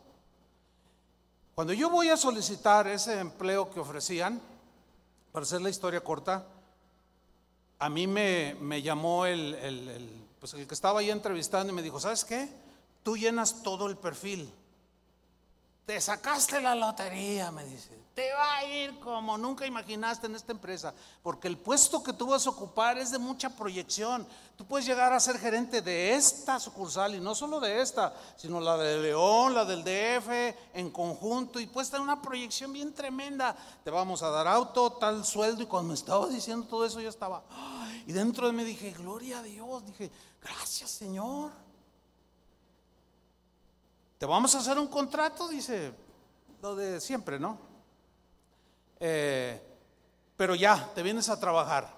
[1.56, 4.42] Cuando yo voy a solicitar ese empleo que ofrecían,
[5.32, 6.44] para hacer la historia corta,
[7.78, 9.56] a mí me, llamó el,
[10.38, 12.46] pues el que estaba ahí entrevistando y me dijo, ¿sabes qué?
[13.02, 14.52] Tú llenas todo el perfil.
[15.86, 17.96] Te sacaste la lotería, me dice.
[18.12, 22.26] Te va a ir como nunca imaginaste en esta empresa, porque el puesto que tú
[22.26, 24.26] vas a ocupar es de mucha proyección.
[24.56, 28.60] Tú puedes llegar a ser gerente de esta sucursal y no solo de esta, sino
[28.60, 33.54] la de León, la del DF, en conjunto, y puedes tener una proyección bien tremenda.
[33.84, 37.10] Te vamos a dar auto, tal sueldo, y cuando me estaba diciendo todo eso, yo
[37.10, 37.44] estaba,
[38.06, 40.10] y dentro de mí dije, gloria a Dios, dije,
[40.42, 41.65] gracias Señor.
[44.18, 45.92] Te vamos a hacer un contrato, dice,
[46.62, 47.58] lo de siempre, ¿no?
[48.98, 49.60] Eh,
[50.36, 51.94] pero ya, te vienes a trabajar.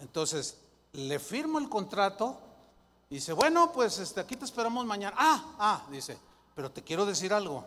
[0.00, 0.58] Entonces,
[0.92, 2.38] le firmo el contrato
[3.08, 5.16] dice, bueno, pues este, aquí te esperamos mañana.
[5.18, 6.18] Ah, ah, dice,
[6.54, 7.64] pero te quiero decir algo.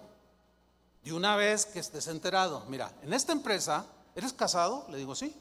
[1.04, 3.86] De una vez que estés enterado, mira, en esta empresa,
[4.16, 4.86] ¿eres casado?
[4.90, 5.36] Le digo, sí.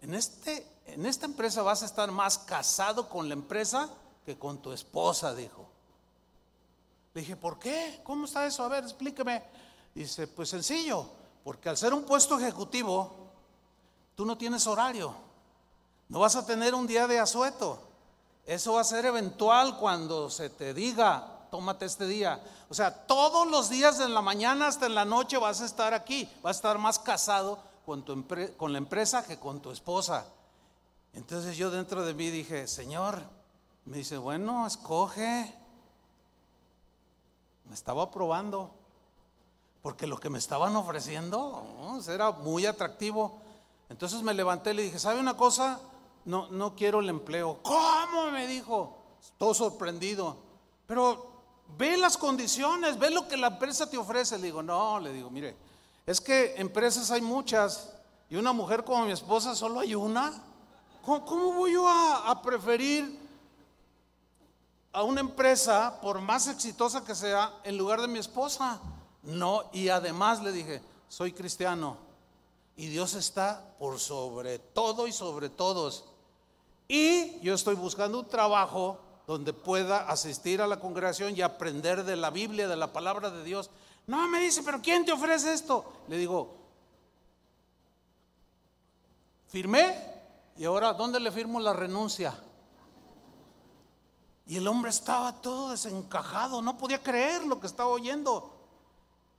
[0.00, 3.88] En, este, en esta empresa vas a estar más casado con la empresa
[4.24, 5.75] que con tu esposa, dijo.
[7.16, 7.98] Le dije, ¿por qué?
[8.04, 8.62] ¿Cómo está eso?
[8.62, 9.42] A ver, explíqueme.
[9.94, 11.08] Dice, pues sencillo.
[11.42, 13.30] Porque al ser un puesto ejecutivo,
[14.14, 15.14] tú no tienes horario.
[16.10, 17.80] No vas a tener un día de asueto.
[18.44, 22.38] Eso va a ser eventual cuando se te diga, tómate este día.
[22.68, 25.94] O sea, todos los días de la mañana hasta en la noche vas a estar
[25.94, 26.30] aquí.
[26.42, 28.26] Vas a estar más casado con, tu
[28.58, 30.26] con la empresa que con tu esposa.
[31.14, 33.22] Entonces yo dentro de mí dije, Señor,
[33.86, 35.64] me dice, bueno, escoge.
[37.68, 38.70] Me estaba probando
[39.82, 41.64] porque lo que me estaban ofreciendo
[42.08, 43.38] era muy atractivo.
[43.88, 45.80] Entonces me levanté y le dije, ¿sabe una cosa?
[46.24, 47.60] No, no quiero el empleo.
[47.62, 48.32] ¿Cómo?
[48.32, 48.98] Me dijo,
[49.38, 50.36] todo sorprendido.
[50.86, 51.26] Pero
[51.78, 54.38] ve las condiciones, ve lo que la empresa te ofrece.
[54.38, 55.56] Le digo, no, le digo, mire,
[56.04, 57.92] es que empresas hay muchas
[58.28, 60.32] y una mujer como mi esposa solo hay una.
[61.04, 63.25] ¿Cómo, voy yo a, a preferir
[64.96, 68.80] a una empresa, por más exitosa que sea, en lugar de mi esposa?
[69.24, 71.98] No, y además le dije, soy cristiano
[72.76, 76.06] y Dios está por sobre todo y sobre todos.
[76.88, 82.16] Y yo estoy buscando un trabajo donde pueda asistir a la congregación y aprender de
[82.16, 83.68] la Biblia, de la palabra de Dios.
[84.06, 85.84] No, me dice, pero ¿quién te ofrece esto?
[86.08, 86.56] Le digo,
[89.48, 89.94] firmé
[90.56, 92.32] y ahora, ¿dónde le firmo la renuncia?
[94.46, 98.52] Y el hombre estaba todo desencajado, no podía creer lo que estaba oyendo.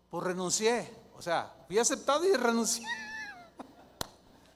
[0.09, 0.93] Pues renuncié.
[1.17, 2.85] O sea, fui aceptado y renuncié.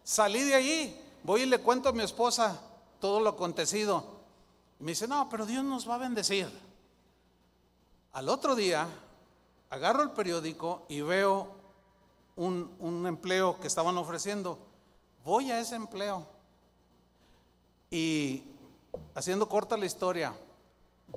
[0.04, 2.60] Salí de allí, voy y le cuento a mi esposa
[3.00, 4.04] todo lo acontecido.
[4.80, 6.50] Y me dice, no, pero Dios nos va a bendecir.
[8.12, 8.90] Al otro día,
[9.70, 11.48] agarro el periódico y veo
[12.36, 14.60] un, un empleo que estaban ofreciendo.
[15.24, 16.28] Voy a ese empleo.
[17.90, 18.51] Y
[19.16, 20.34] haciendo corta la historia,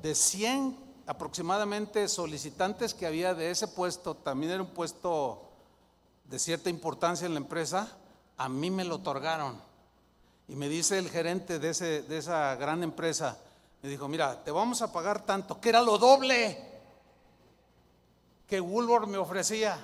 [0.02, 5.42] de 100 aproximadamente solicitantes que había de ese puesto, también era un puesto
[6.24, 7.88] de cierta importancia en la empresa,
[8.36, 9.60] a mí me lo otorgaron.
[10.48, 13.38] Y me dice el gerente de, ese, de esa gran empresa,
[13.82, 16.58] me dijo, mira, te vamos a pagar tanto, que era lo doble
[18.46, 19.78] que Woolworth me ofrecía.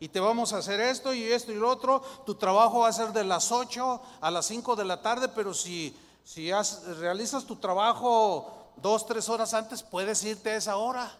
[0.00, 2.02] Y te vamos a hacer esto y esto y lo otro.
[2.26, 5.54] Tu trabajo va a ser de las 8 a las 5 de la tarde, pero
[5.54, 6.50] si, si
[6.98, 11.12] realizas tu trabajo dos, tres horas antes, puedes irte a esa hora.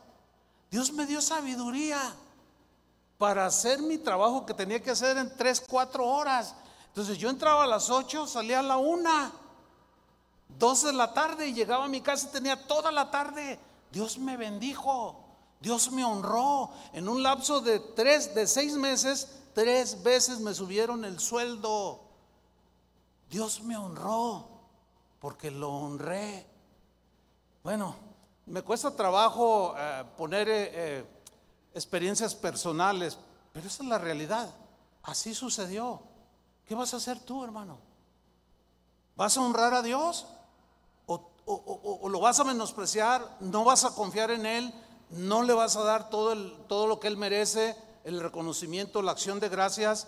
[0.71, 2.01] Dios me dio sabiduría
[3.19, 6.55] para hacer mi trabajo que tenía que hacer en tres, cuatro horas.
[6.89, 9.31] Entonces yo entraba a las ocho, salía a la una,
[10.49, 13.61] dos de la tarde y llegaba a mi casa y tenía toda la tarde.
[13.93, 15.23] Dios me bendijo,
[15.61, 16.71] Dios me honró.
[16.95, 22.01] En un lapso de tres, de seis meses, tres veces me subieron el sueldo.
[23.29, 24.54] Dios me honró
[25.25, 26.47] porque lo honré.
[27.63, 27.97] Bueno,
[28.45, 31.05] me cuesta trabajo eh, poner eh, eh,
[31.73, 33.17] experiencias personales,
[33.51, 34.55] pero esa es la realidad.
[35.03, 36.03] Así sucedió.
[36.67, 37.79] ¿Qué vas a hacer tú, hermano?
[39.17, 40.27] ¿Vas a honrar a Dios?
[41.07, 43.39] ¿O, lo vas a menospreciar?
[43.41, 44.75] ¿No vas a confiar en Él?
[45.09, 47.75] ¿No le vas a dar todo, todo lo que Él merece?
[48.05, 50.07] El reconocimiento, la acción de gracias.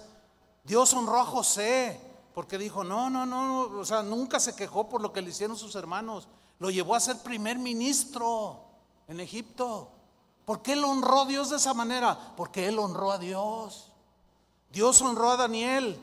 [0.64, 2.05] Dios honró a José
[2.36, 5.56] porque dijo, no, no, no, o sea, nunca se quejó por lo que le hicieron
[5.56, 6.28] sus hermanos.
[6.58, 8.60] Lo llevó a ser primer ministro
[9.08, 9.88] en Egipto.
[10.44, 12.34] ¿Por qué lo honró Dios de esa manera?
[12.36, 13.90] Porque él honró a Dios.
[14.70, 15.98] Dios honró a Daniel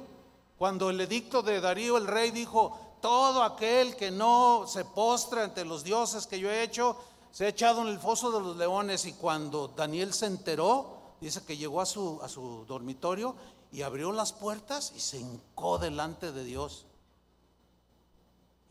[0.57, 5.63] cuando el edicto de Darío el rey dijo, todo aquel que no se postra ante
[5.63, 6.97] los dioses que yo he hecho,
[7.29, 9.05] se ha echado en el foso de los leones.
[9.05, 13.35] Y cuando Daniel se enteró, dice que llegó a su, a su dormitorio
[13.73, 16.85] y abrió las puertas y se hincó delante de Dios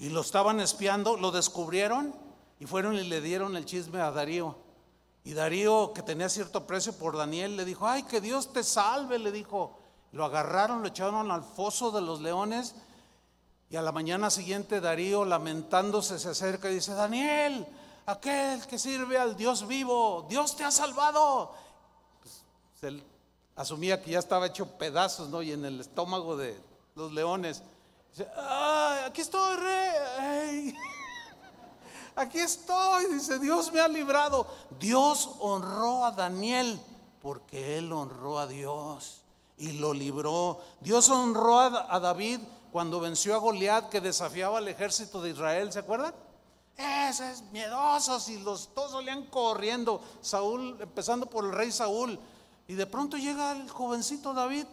[0.02, 2.12] y lo estaban espiando, lo descubrieron
[2.58, 4.56] Y fueron y le dieron el chisme a Darío.
[5.24, 9.20] Y Darío, que tenía cierto precio por Daniel, le dijo, ay, que Dios te salve,
[9.20, 9.78] le dijo.
[10.10, 12.74] Lo agarraron, lo echaron al foso de los leones.
[13.70, 17.66] Y a la mañana siguiente Darío, lamentándose, se acerca y dice, Daniel,
[18.06, 21.54] aquel que sirve al Dios vivo, Dios te ha salvado.
[22.80, 23.02] Pues,
[23.56, 25.42] asumía que ya estaba hecho pedazos, ¿no?
[25.42, 26.58] Y en el estómago de
[26.94, 27.62] los leones.
[28.10, 30.74] Dice, ay, aquí estoy, rey.
[32.16, 34.46] aquí estoy, dice, Dios me ha librado.
[34.78, 36.80] Dios honró a Daniel
[37.20, 39.22] porque él honró a Dios
[39.56, 40.60] y lo libró.
[40.80, 42.40] Dios honró a, David
[42.72, 46.14] cuando venció a Goliat que desafiaba al ejército de Israel, ¿se acuerdan?
[46.76, 50.02] Esos miedosos y los todos salían corriendo.
[50.20, 52.18] Saúl, empezando por el rey Saúl.
[52.72, 54.64] Y de pronto llega el jovencito David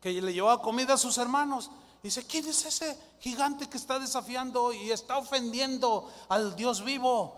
[0.00, 1.70] que le llevaba comida a sus hermanos.
[2.02, 7.36] Dice, ¿quién es ese gigante que está desafiando y está ofendiendo al Dios vivo?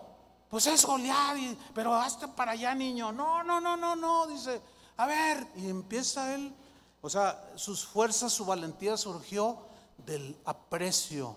[0.49, 1.37] Pues es Goliat,
[1.73, 3.11] pero hasta para allá, niño.
[3.11, 4.25] No, no, no, no, no.
[4.25, 4.61] Dice,
[4.95, 6.55] a ver, y empieza él.
[7.01, 9.57] O sea, sus fuerzas, su valentía surgió
[9.97, 11.35] del aprecio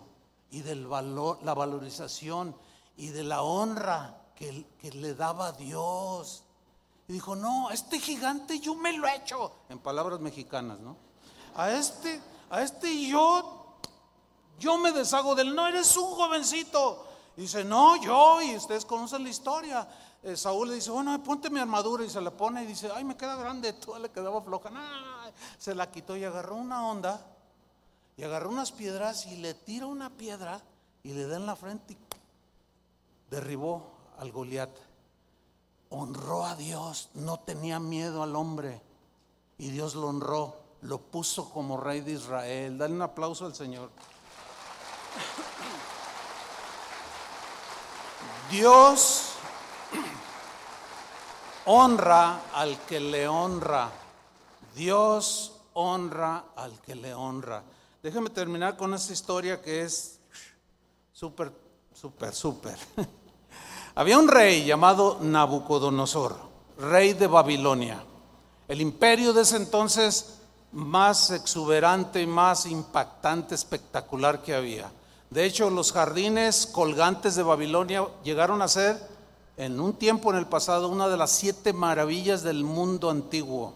[0.53, 2.55] y del valor, la valorización
[2.97, 6.45] y de la honra que, que le daba Dios.
[7.09, 9.53] Y dijo, no, a este gigante yo me lo he hecho.
[9.69, 10.97] En palabras mexicanas, ¿no?
[11.55, 13.77] A este a este yo,
[14.59, 17.07] yo me deshago del, no, eres un jovencito.
[17.37, 19.89] dice, no, yo, y ustedes conocen la historia.
[20.23, 23.05] Eh, Saúl le dice, bueno, ponte mi armadura y se la pone y dice, ay,
[23.05, 24.71] me queda grande, toda le quedaba floja.
[25.59, 27.21] se la quitó y agarró una onda
[28.17, 30.61] y agarró unas piedras y le tira una piedra
[31.03, 31.99] y le da en la frente y
[33.31, 34.88] derribó al Goliat.
[35.91, 38.81] Honró a Dios, no tenía miedo al hombre
[39.57, 42.79] y Dios lo honró lo puso como rey de Israel.
[42.79, 43.91] Dale un aplauso al Señor.
[48.51, 49.33] Dios
[51.65, 53.91] honra al que le honra.
[54.75, 57.63] Dios honra al que le honra.
[58.03, 60.21] Déjeme terminar con esta historia que es
[61.13, 61.53] súper,
[61.93, 62.79] súper, súper.
[63.99, 66.37] Había un rey llamado Nabucodonosor,
[66.79, 68.05] rey de Babilonia.
[68.69, 70.39] El imperio de ese entonces
[70.71, 74.89] más exuberante, más impactante, espectacular que había.
[75.31, 78.97] De hecho, los jardines colgantes de Babilonia llegaron a ser,
[79.57, 83.75] en un tiempo en el pasado, una de las siete maravillas del mundo antiguo.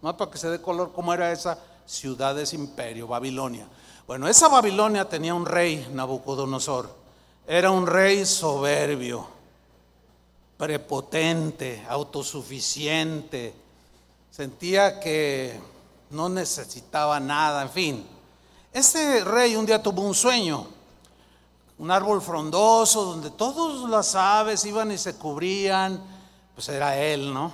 [0.00, 3.66] No para que se dé color cómo era esa ciudad, ese imperio, Babilonia.
[4.06, 6.88] Bueno, esa Babilonia tenía un rey, Nabucodonosor.
[7.48, 9.34] Era un rey soberbio,
[10.56, 13.54] prepotente, autosuficiente.
[14.30, 15.58] Sentía que
[16.10, 18.06] no necesitaba nada, en fin.
[18.72, 20.66] Ese rey un día tuvo un sueño,
[21.78, 26.02] un árbol frondoso donde todas las aves iban y se cubrían,
[26.54, 27.52] pues era él, ¿no?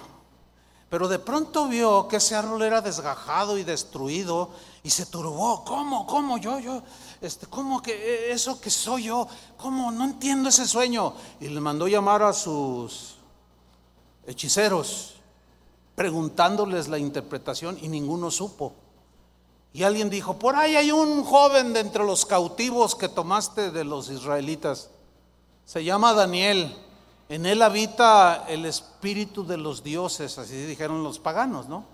[0.90, 4.50] Pero de pronto vio que ese árbol era desgajado y destruido
[4.82, 5.64] y se turbó.
[5.64, 6.06] ¿Cómo?
[6.06, 6.36] ¿Cómo?
[6.36, 6.82] Yo, yo,
[7.22, 9.26] este, ¿cómo que eso que soy yo?
[9.56, 9.90] ¿Cómo?
[9.90, 11.14] No entiendo ese sueño.
[11.40, 13.16] Y le mandó llamar a sus
[14.26, 15.14] hechiceros
[15.94, 18.74] preguntándoles la interpretación y ninguno supo.
[19.72, 23.84] Y alguien dijo, por ahí hay un joven de entre los cautivos que tomaste de
[23.84, 24.90] los israelitas.
[25.64, 26.76] Se llama Daniel.
[27.28, 31.84] En él habita el espíritu de los dioses, así dijeron los paganos, ¿no?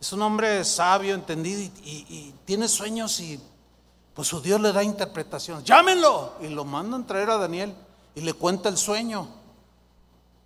[0.00, 3.40] Es un hombre sabio, entendido y, tiene sueños y
[4.18, 5.62] pues su Dios le da interpretación.
[5.62, 6.32] Llámenlo.
[6.40, 7.72] Y lo mandan traer a Daniel
[8.16, 9.28] y le cuenta el sueño.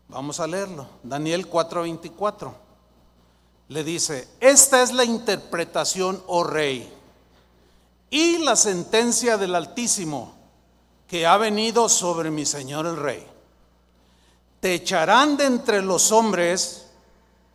[0.09, 0.87] Vamos a leerlo.
[1.03, 2.53] Daniel 4:24
[3.69, 6.93] le dice, esta es la interpretación, oh rey,
[8.11, 10.35] y la sentencia del Altísimo
[11.07, 13.27] que ha venido sobre mi Señor el Rey.
[14.61, 16.89] Te echarán de entre los hombres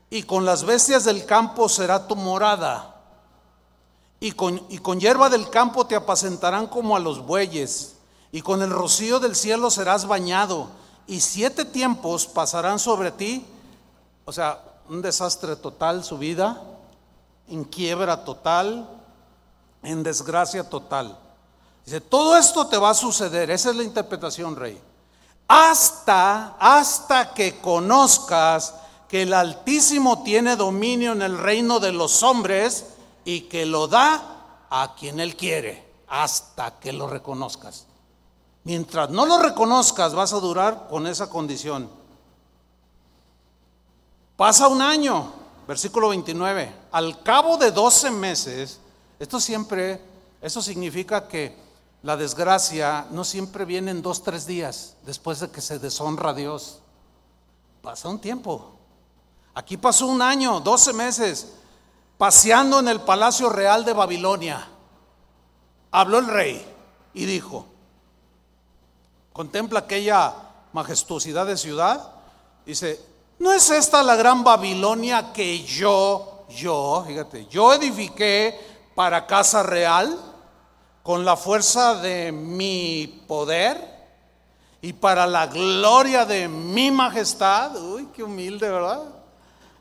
[0.10, 2.97] y con las bestias del campo será tu morada.
[4.20, 7.96] Y con, y con hierba del campo te apacentarán como a los bueyes,
[8.32, 10.70] y con el rocío del cielo serás bañado,
[11.06, 13.46] y siete tiempos pasarán sobre ti.
[14.26, 16.62] O sea, un desastre total su vida,
[17.48, 18.90] en quiebra total,
[19.84, 21.18] en desgracia total.
[21.86, 24.82] Dice, todo esto te va a suceder, esa es la interpretación, rey.
[25.48, 28.74] Hasta, hasta que conozcas
[29.08, 32.86] que el Altísimo tiene dominio en el reino de los hombres
[33.28, 37.86] y que lo da a quien Él quiere, hasta que lo reconozcas.
[38.64, 41.90] Mientras no lo reconozcas, vas a durar con esa condición.
[44.38, 45.34] Pasa un año,
[45.68, 46.74] versículo 29.
[46.90, 48.80] Al cabo de 12 meses,
[49.20, 50.02] esto siempre,
[50.42, 51.54] eso significa que
[52.04, 56.34] la desgracia no siempre viene en dos, tres días después de que se deshonra a
[56.34, 56.80] Dios.
[57.82, 58.72] Pasa un tiempo.
[59.54, 61.57] Aquí pasó un año, doce meses,
[62.18, 64.68] paseando en el palacio real de Babilonia.
[65.92, 66.66] Habló el rey
[67.14, 67.66] y dijo,
[69.34, 70.34] contempla aquella
[70.74, 72.12] majestuosidad de ciudad.
[72.66, 73.00] Dice,
[73.40, 78.60] ¿no es esta la gran Babilonia que yo, yo, fíjate, yo edifiqué
[78.96, 80.18] para casa real?
[81.08, 83.82] con la fuerza de mi poder
[84.82, 87.82] y para la gloria de mi majestad.
[87.82, 89.04] Uy, qué humilde, ¿verdad?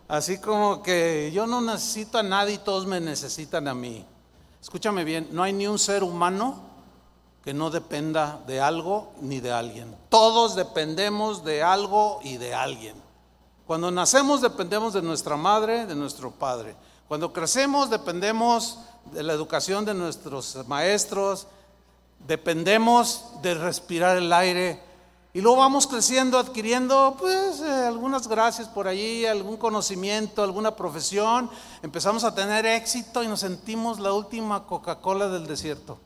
[0.08, 4.04] Así como que yo no necesito a nadie y todos me necesitan a mí.
[4.62, 6.60] Escúchame bien, no hay ni un ser humano
[7.42, 9.96] que no dependa de algo ni de alguien.
[10.08, 12.94] Todos dependemos de algo y de alguien.
[13.66, 16.76] Cuando nacemos dependemos de nuestra madre, de nuestro padre.
[17.08, 18.78] Cuando crecemos dependemos
[19.12, 21.48] de la educación de nuestros maestros,
[22.26, 24.80] dependemos de respirar el aire
[25.36, 31.50] y luego vamos creciendo, adquiriendo pues eh, algunas gracias por allí, algún conocimiento, alguna profesión,
[31.82, 35.98] empezamos a tener éxito y nos sentimos la última Coca-Cola del desierto,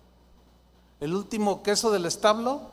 [0.99, 2.73] el último queso del establo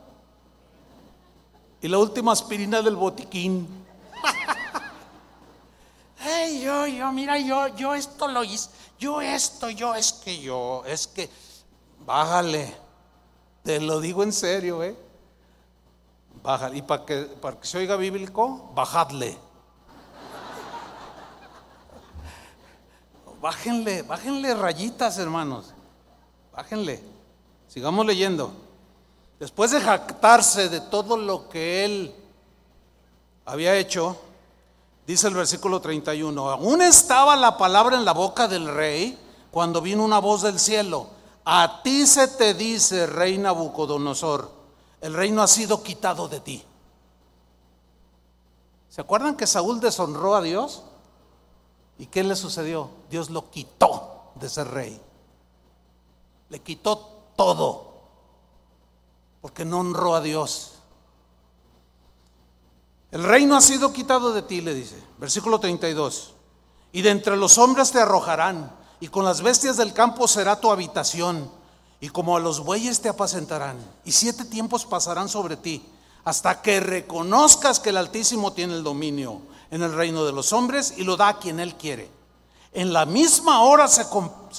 [1.80, 3.68] y la última aspirina del botiquín.
[6.18, 10.82] hey, yo, yo, mira, yo, yo esto lo hice, yo esto, yo es que yo,
[10.88, 11.30] es que,
[12.04, 12.76] bájale,
[13.62, 15.06] te lo digo en serio, ¿eh?
[16.44, 19.38] Bájale, y para que, para que se oiga bíblico, bajadle.
[23.42, 25.74] Bájenle, bájenle rayitas, hermanos.
[26.54, 27.04] Bájenle.
[27.68, 28.52] Sigamos leyendo.
[29.40, 32.16] Después de jactarse de todo lo que él
[33.46, 34.18] había hecho,
[35.08, 39.18] Dice el versículo 31, aún estaba la palabra en la boca del rey
[39.52, 41.08] cuando vino una voz del cielo.
[41.46, 44.52] A ti se te dice, rey Nabucodonosor,
[45.02, 46.64] el reino ha sido quitado de ti.
[48.90, 50.84] ¿Se acuerdan que Saúl deshonró a Dios?
[52.00, 52.90] ¿Y qué le sucedió?
[53.10, 55.00] Dios lo quitó de ser rey.
[56.50, 56.98] Le quitó
[57.36, 57.94] todo.
[59.42, 60.74] Porque no honró a Dios.
[63.12, 65.02] El reino ha sido quitado de ti, le dice.
[65.18, 66.34] Versículo 32.
[66.92, 70.72] Y de entre los hombres te arrojarán, y con las bestias del campo será tu
[70.72, 71.52] habitación,
[72.00, 75.84] y como a los bueyes te apacentarán, y siete tiempos pasarán sobre ti,
[76.24, 79.42] hasta que reconozcas que el Altísimo tiene el dominio
[79.72, 82.10] en el reino de los hombres y lo da a quien él quiere.
[82.74, 84.06] En la misma hora se,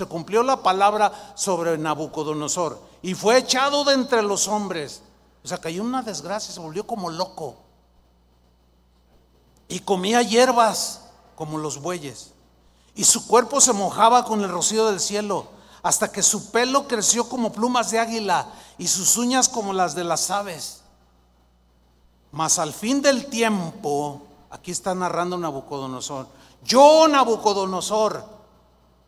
[0.06, 5.02] cumplió la palabra sobre Nabucodonosor, y fue echado de entre los hombres.
[5.44, 7.56] O sea, cayó una desgracia, se volvió como loco
[9.68, 11.02] y comía hierbas
[11.36, 12.32] como los bueyes.
[12.94, 15.46] Y su cuerpo se mojaba con el rocío del cielo,
[15.82, 18.46] hasta que su pelo creció como plumas de águila
[18.78, 20.82] y sus uñas como las de las aves.
[22.32, 26.26] Mas al fin del tiempo, aquí está narrando Nabucodonosor,
[26.64, 28.24] yo Nabucodonosor,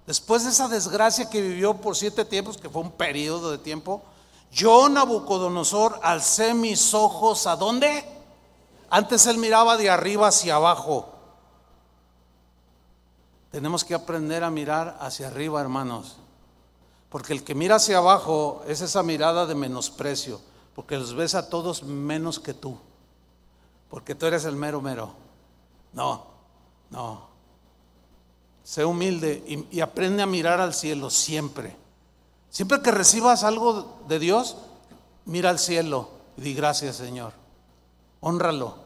[0.07, 4.03] después de esa desgracia que vivió por siete tiempos, que fue un periodo de tiempo,
[4.53, 8.05] yo Nabucodonosor alcé mis ojos a dónde?
[8.89, 11.15] Antes él miraba de arriba hacia abajo.
[13.53, 16.17] Tenemos que aprender a mirar hacia arriba, hermanos.
[17.11, 20.41] Porque el que mira hacia abajo es esa mirada de menosprecio.
[20.75, 22.79] Porque los ves a todos menos que tú.
[23.91, 25.13] Porque tú eres el mero mero.
[25.93, 26.27] No,
[26.91, 27.29] no.
[28.63, 31.77] Sé humilde y, y aprende a mirar al cielo siempre.
[32.49, 34.57] Siempre que recibas algo de Dios,
[35.25, 37.33] mira al cielo y di gracias, Señor.
[38.21, 38.77] Honralo.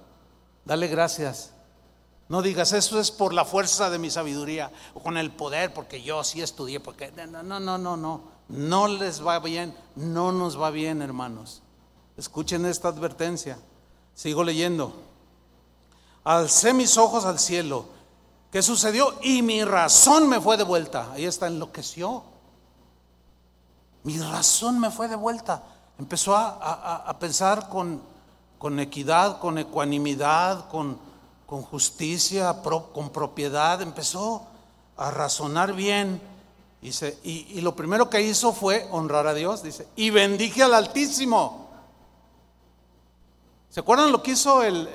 [0.65, 1.54] Dale gracias.
[2.29, 6.03] No digas, eso es por la fuerza de mi sabiduría o con el poder, porque
[6.03, 8.35] yo sí estudié, porque no, no, no, no, no.
[8.49, 11.63] No les va bien, no nos va bien, hermanos.
[12.17, 13.59] Escuchen esta advertencia.
[14.15, 14.95] Sigo leyendo.
[16.25, 17.87] Alcé mis ojos al cielo.
[18.51, 19.15] ¿Qué sucedió?
[19.23, 21.11] Y mi razón me fue de vuelta.
[21.13, 22.23] Ahí está, enloqueció.
[24.05, 25.63] Mi razón me fue de vuelta.
[25.99, 28.03] Empezó a, a pensar con,
[28.59, 30.99] con equidad, con ecuanimidad, con,
[31.55, 32.63] con justicia,
[32.93, 34.45] con propiedad, empezó
[34.97, 36.21] a razonar bien.
[36.83, 41.69] Dice, y, lo primero que hizo fue honrar a Dios, dice, y bendije al Altísimo.
[43.71, 44.89] ¿Se acuerdan lo que hizo el,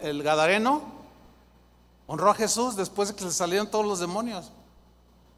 [0.00, 0.80] el, Gadareno?
[2.06, 4.52] Honró a Jesús después de que le salieron todos los demonios.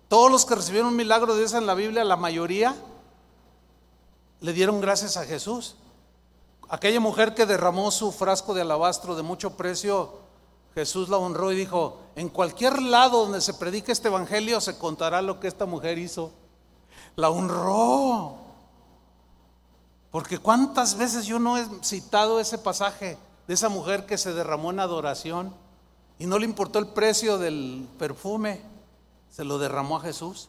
[0.08, 2.76] Todos los que recibieron un milagro de Dios en la Biblia, la mayoría,
[4.40, 5.76] le dieron gracias a Jesús.
[6.68, 10.27] Aquella mujer que derramó su frasco de alabastro de mucho precio,
[10.78, 15.20] Jesús la honró y dijo, en cualquier lado donde se predique este evangelio se contará
[15.22, 16.30] lo que esta mujer hizo.
[17.16, 18.36] La honró.
[20.12, 23.18] Porque cuántas veces yo no he citado ese pasaje
[23.48, 25.52] de esa mujer que se derramó en adoración
[26.16, 28.62] y no le importó el precio del perfume,
[29.30, 30.48] se lo derramó a Jesús.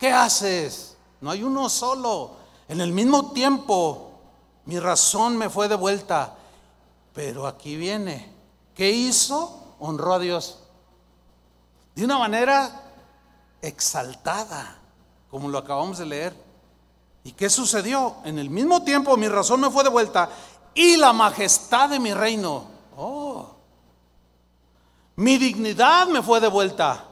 [0.00, 0.96] ¿qué haces?
[1.20, 2.32] No hay uno solo.
[2.66, 4.10] En el mismo tiempo,
[4.64, 6.34] mi razón me fue de vuelta.
[7.12, 8.32] Pero aquí viene.
[8.74, 9.74] ¿Qué hizo?
[9.78, 10.58] Honró a Dios.
[11.94, 12.70] De una manera
[13.60, 14.78] exaltada,
[15.30, 16.34] como lo acabamos de leer.
[17.22, 18.16] ¿Y qué sucedió?
[18.24, 20.30] En el mismo tiempo mi razón me fue de vuelta
[20.72, 22.64] y la majestad de mi reino.
[22.96, 23.50] Oh.
[25.16, 27.09] Mi dignidad me fue de vuelta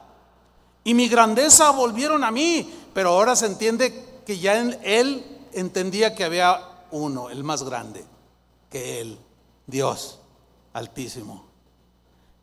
[0.89, 2.67] y mi grandeza volvieron a mí.
[2.95, 8.07] Pero ahora se entiende que ya en él entendía que había uno, el más grande
[8.71, 9.19] que él,
[9.67, 10.19] Dios
[10.73, 11.45] altísimo.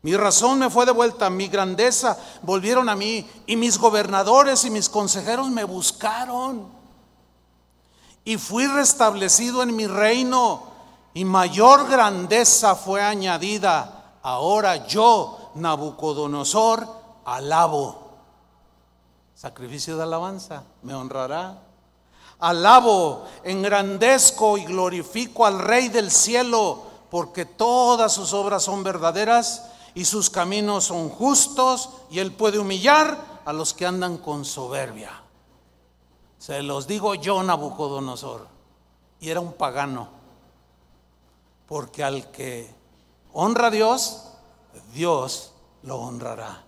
[0.02, 4.70] Mi razón me fue de vuelta, mi grandeza volvieron a mí y mis gobernadores y
[4.70, 6.68] mis consejeros me buscaron.
[8.24, 10.62] Y fui restablecido en mi reino
[11.14, 14.18] y mayor grandeza fue añadida.
[14.22, 16.86] Ahora yo, Nabucodonosor,
[17.24, 18.05] alabo
[19.36, 21.62] sacrificio de alabanza, me honrará.
[22.38, 30.06] Alabo, engrandezco y glorifico al Rey del cielo, porque todas sus obras son verdaderas y
[30.06, 35.10] sus caminos son justos, y Él puede humillar a los que andan con soberbia.
[36.38, 38.46] Se los digo yo, Nabucodonosor,
[39.20, 40.08] y era un pagano,
[41.66, 42.74] porque al que
[43.32, 44.22] honra a Dios,
[44.92, 45.52] Dios
[45.82, 46.65] lo honrará.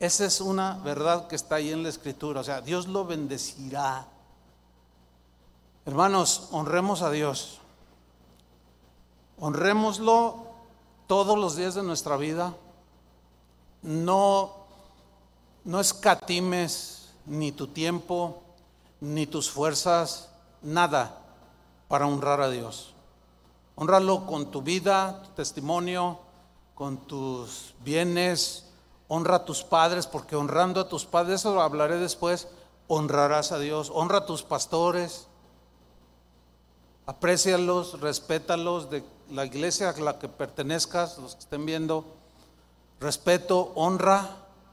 [0.00, 2.40] Esa es una verdad que está ahí en la escritura.
[2.40, 4.06] O sea, Dios lo bendecirá.
[5.84, 7.58] Hermanos, honremos a Dios.
[9.38, 10.46] Honrémoslo
[11.06, 12.54] todos los días de nuestra vida.
[13.82, 14.54] No,
[15.64, 18.40] no escatimes ni tu tiempo,
[19.00, 20.30] ni tus fuerzas,
[20.62, 21.18] nada
[21.88, 22.94] para honrar a Dios.
[23.76, 26.20] Honralo con tu vida, tu testimonio,
[26.74, 28.69] con tus bienes
[29.12, 32.46] honra a tus padres, porque honrando a tus padres, eso hablaré después,
[32.86, 33.90] honrarás a Dios.
[33.92, 35.26] Honra a tus pastores,
[37.06, 42.04] aprécialos, respétalos de la iglesia a la que pertenezcas, los que estén viendo.
[43.00, 44.30] Respeto, honra,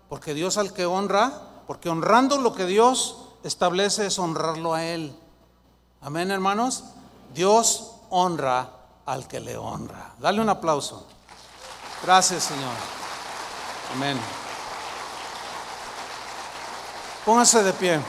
[0.07, 5.17] porque Dios al que honra, porque honrando lo que Dios establece es honrarlo a Él.
[5.99, 6.83] Amén, hermanos.
[7.33, 8.69] Dios honra
[9.07, 10.13] al que le honra.
[10.19, 11.07] Dale un aplauso.
[12.03, 12.96] Gracias, Señor.
[13.93, 14.19] Amén.
[17.25, 17.99] Póngase de pie.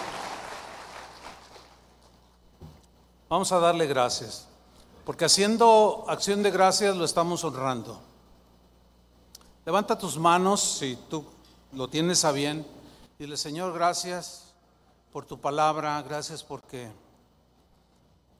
[3.28, 4.46] Vamos a darle gracias,
[5.04, 8.00] porque haciendo acción de gracias lo estamos honrando.
[9.64, 11.24] Levanta tus manos si tú
[11.72, 12.66] lo tienes a bien.
[13.18, 14.54] Dile, Señor, gracias
[15.12, 16.90] por tu palabra, gracias porque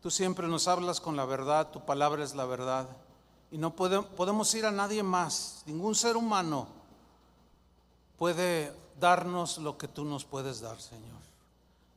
[0.03, 2.89] tú siempre nos hablas con la verdad, tu palabra es la verdad.
[3.51, 6.78] Y no podemos ir a nadie más, ningún ser humano
[8.19, 11.19] puede darnos lo que tú nos puedes dar, Señor.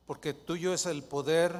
[0.06, 1.54] Porque tuyo es el poder,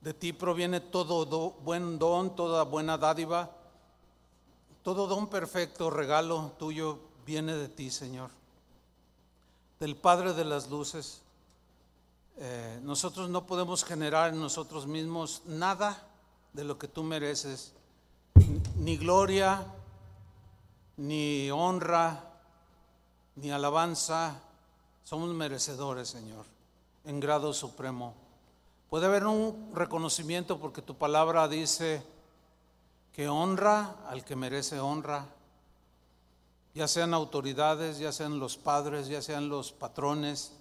[0.00, 3.50] de ti proviene todo buen don, toda buena dádiva,
[4.82, 8.30] todo don perfecto, regalo tuyo viene de ti, Señor,
[9.78, 11.20] del Padre de las Luces.
[12.38, 16.06] Eh, nosotros no podemos generar en nosotros mismos nada
[16.54, 17.72] de lo que tú mereces,
[18.76, 19.66] ni gloria,
[21.00, 22.22] ni honra,
[23.36, 24.38] ni alabanza
[25.02, 26.44] somos merecedores, Señor,
[27.04, 28.14] en grado supremo.
[28.90, 32.02] Puede haber un reconocimiento porque tu palabra dice
[33.14, 35.24] que honra al que merece honra,
[36.74, 40.52] ya sean autoridades, ya sean los padres, ya sean los patrones.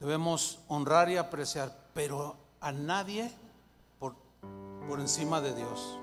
[0.00, 3.32] Debemos honrar y apreciar, pero a nadie
[3.98, 4.16] por,
[4.86, 5.98] por encima de Dios.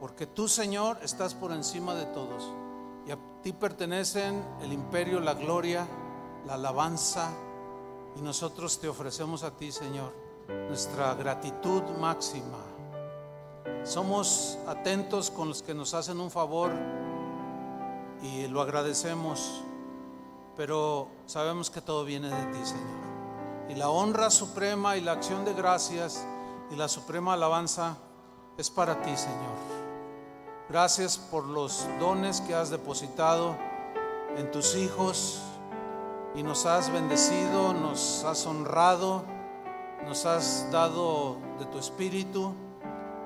[0.00, 2.65] Porque tú, Señor, estás por encima de todos.
[3.06, 5.86] Y a ti pertenecen el imperio, la gloria,
[6.46, 7.30] la alabanza.
[8.16, 10.12] Y nosotros te ofrecemos a ti, Señor,
[10.68, 12.58] nuestra gratitud máxima.
[13.84, 16.72] Somos atentos con los que nos hacen un favor
[18.22, 19.62] y lo agradecemos,
[20.56, 23.06] pero sabemos que todo viene de ti, Señor.
[23.68, 26.24] Y la honra suprema y la acción de gracias
[26.70, 27.96] y la suprema alabanza
[28.56, 29.75] es para ti, Señor.
[30.68, 33.56] Gracias por los dones que has depositado
[34.36, 35.40] en tus hijos
[36.34, 39.24] y nos has bendecido, nos has honrado,
[40.04, 42.52] nos has dado de tu espíritu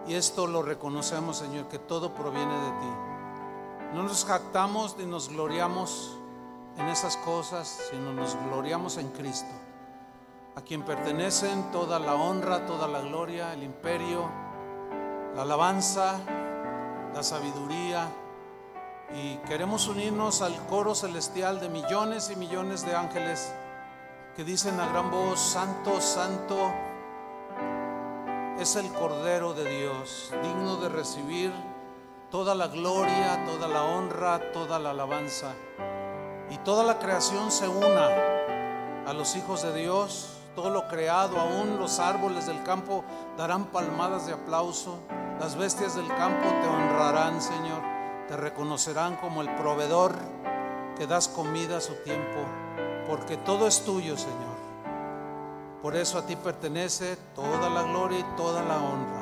[0.07, 3.95] y esto lo reconocemos, Señor, que todo proviene de ti.
[3.95, 6.19] No nos jactamos ni nos gloriamos
[6.77, 9.55] en esas cosas, sino nos gloriamos en Cristo,
[10.57, 14.29] a quien pertenecen toda la honra, toda la gloria, el imperio,
[15.35, 16.21] la alabanza,
[17.15, 18.09] la sabiduría,
[19.13, 23.53] y queremos unirnos al coro celestial de millones y millones de ángeles
[24.37, 26.73] que dicen a gran voz, Santo, Santo,
[28.59, 31.53] es el Cordero de Dios, digno de recibir
[32.31, 35.55] toda la gloria, toda la honra, toda la alabanza.
[36.51, 38.09] Y toda la creación se una
[39.07, 43.05] a los hijos de Dios, todo lo creado, aún los árboles del campo
[43.37, 44.99] darán palmadas de aplauso,
[45.39, 47.91] las bestias del campo te honrarán, Señor
[48.31, 50.15] te reconocerán como el proveedor
[50.97, 52.39] que das comida a su tiempo,
[53.09, 54.55] porque todo es tuyo, Señor.
[55.83, 59.21] Por eso a ti pertenece toda la gloria y toda la honra.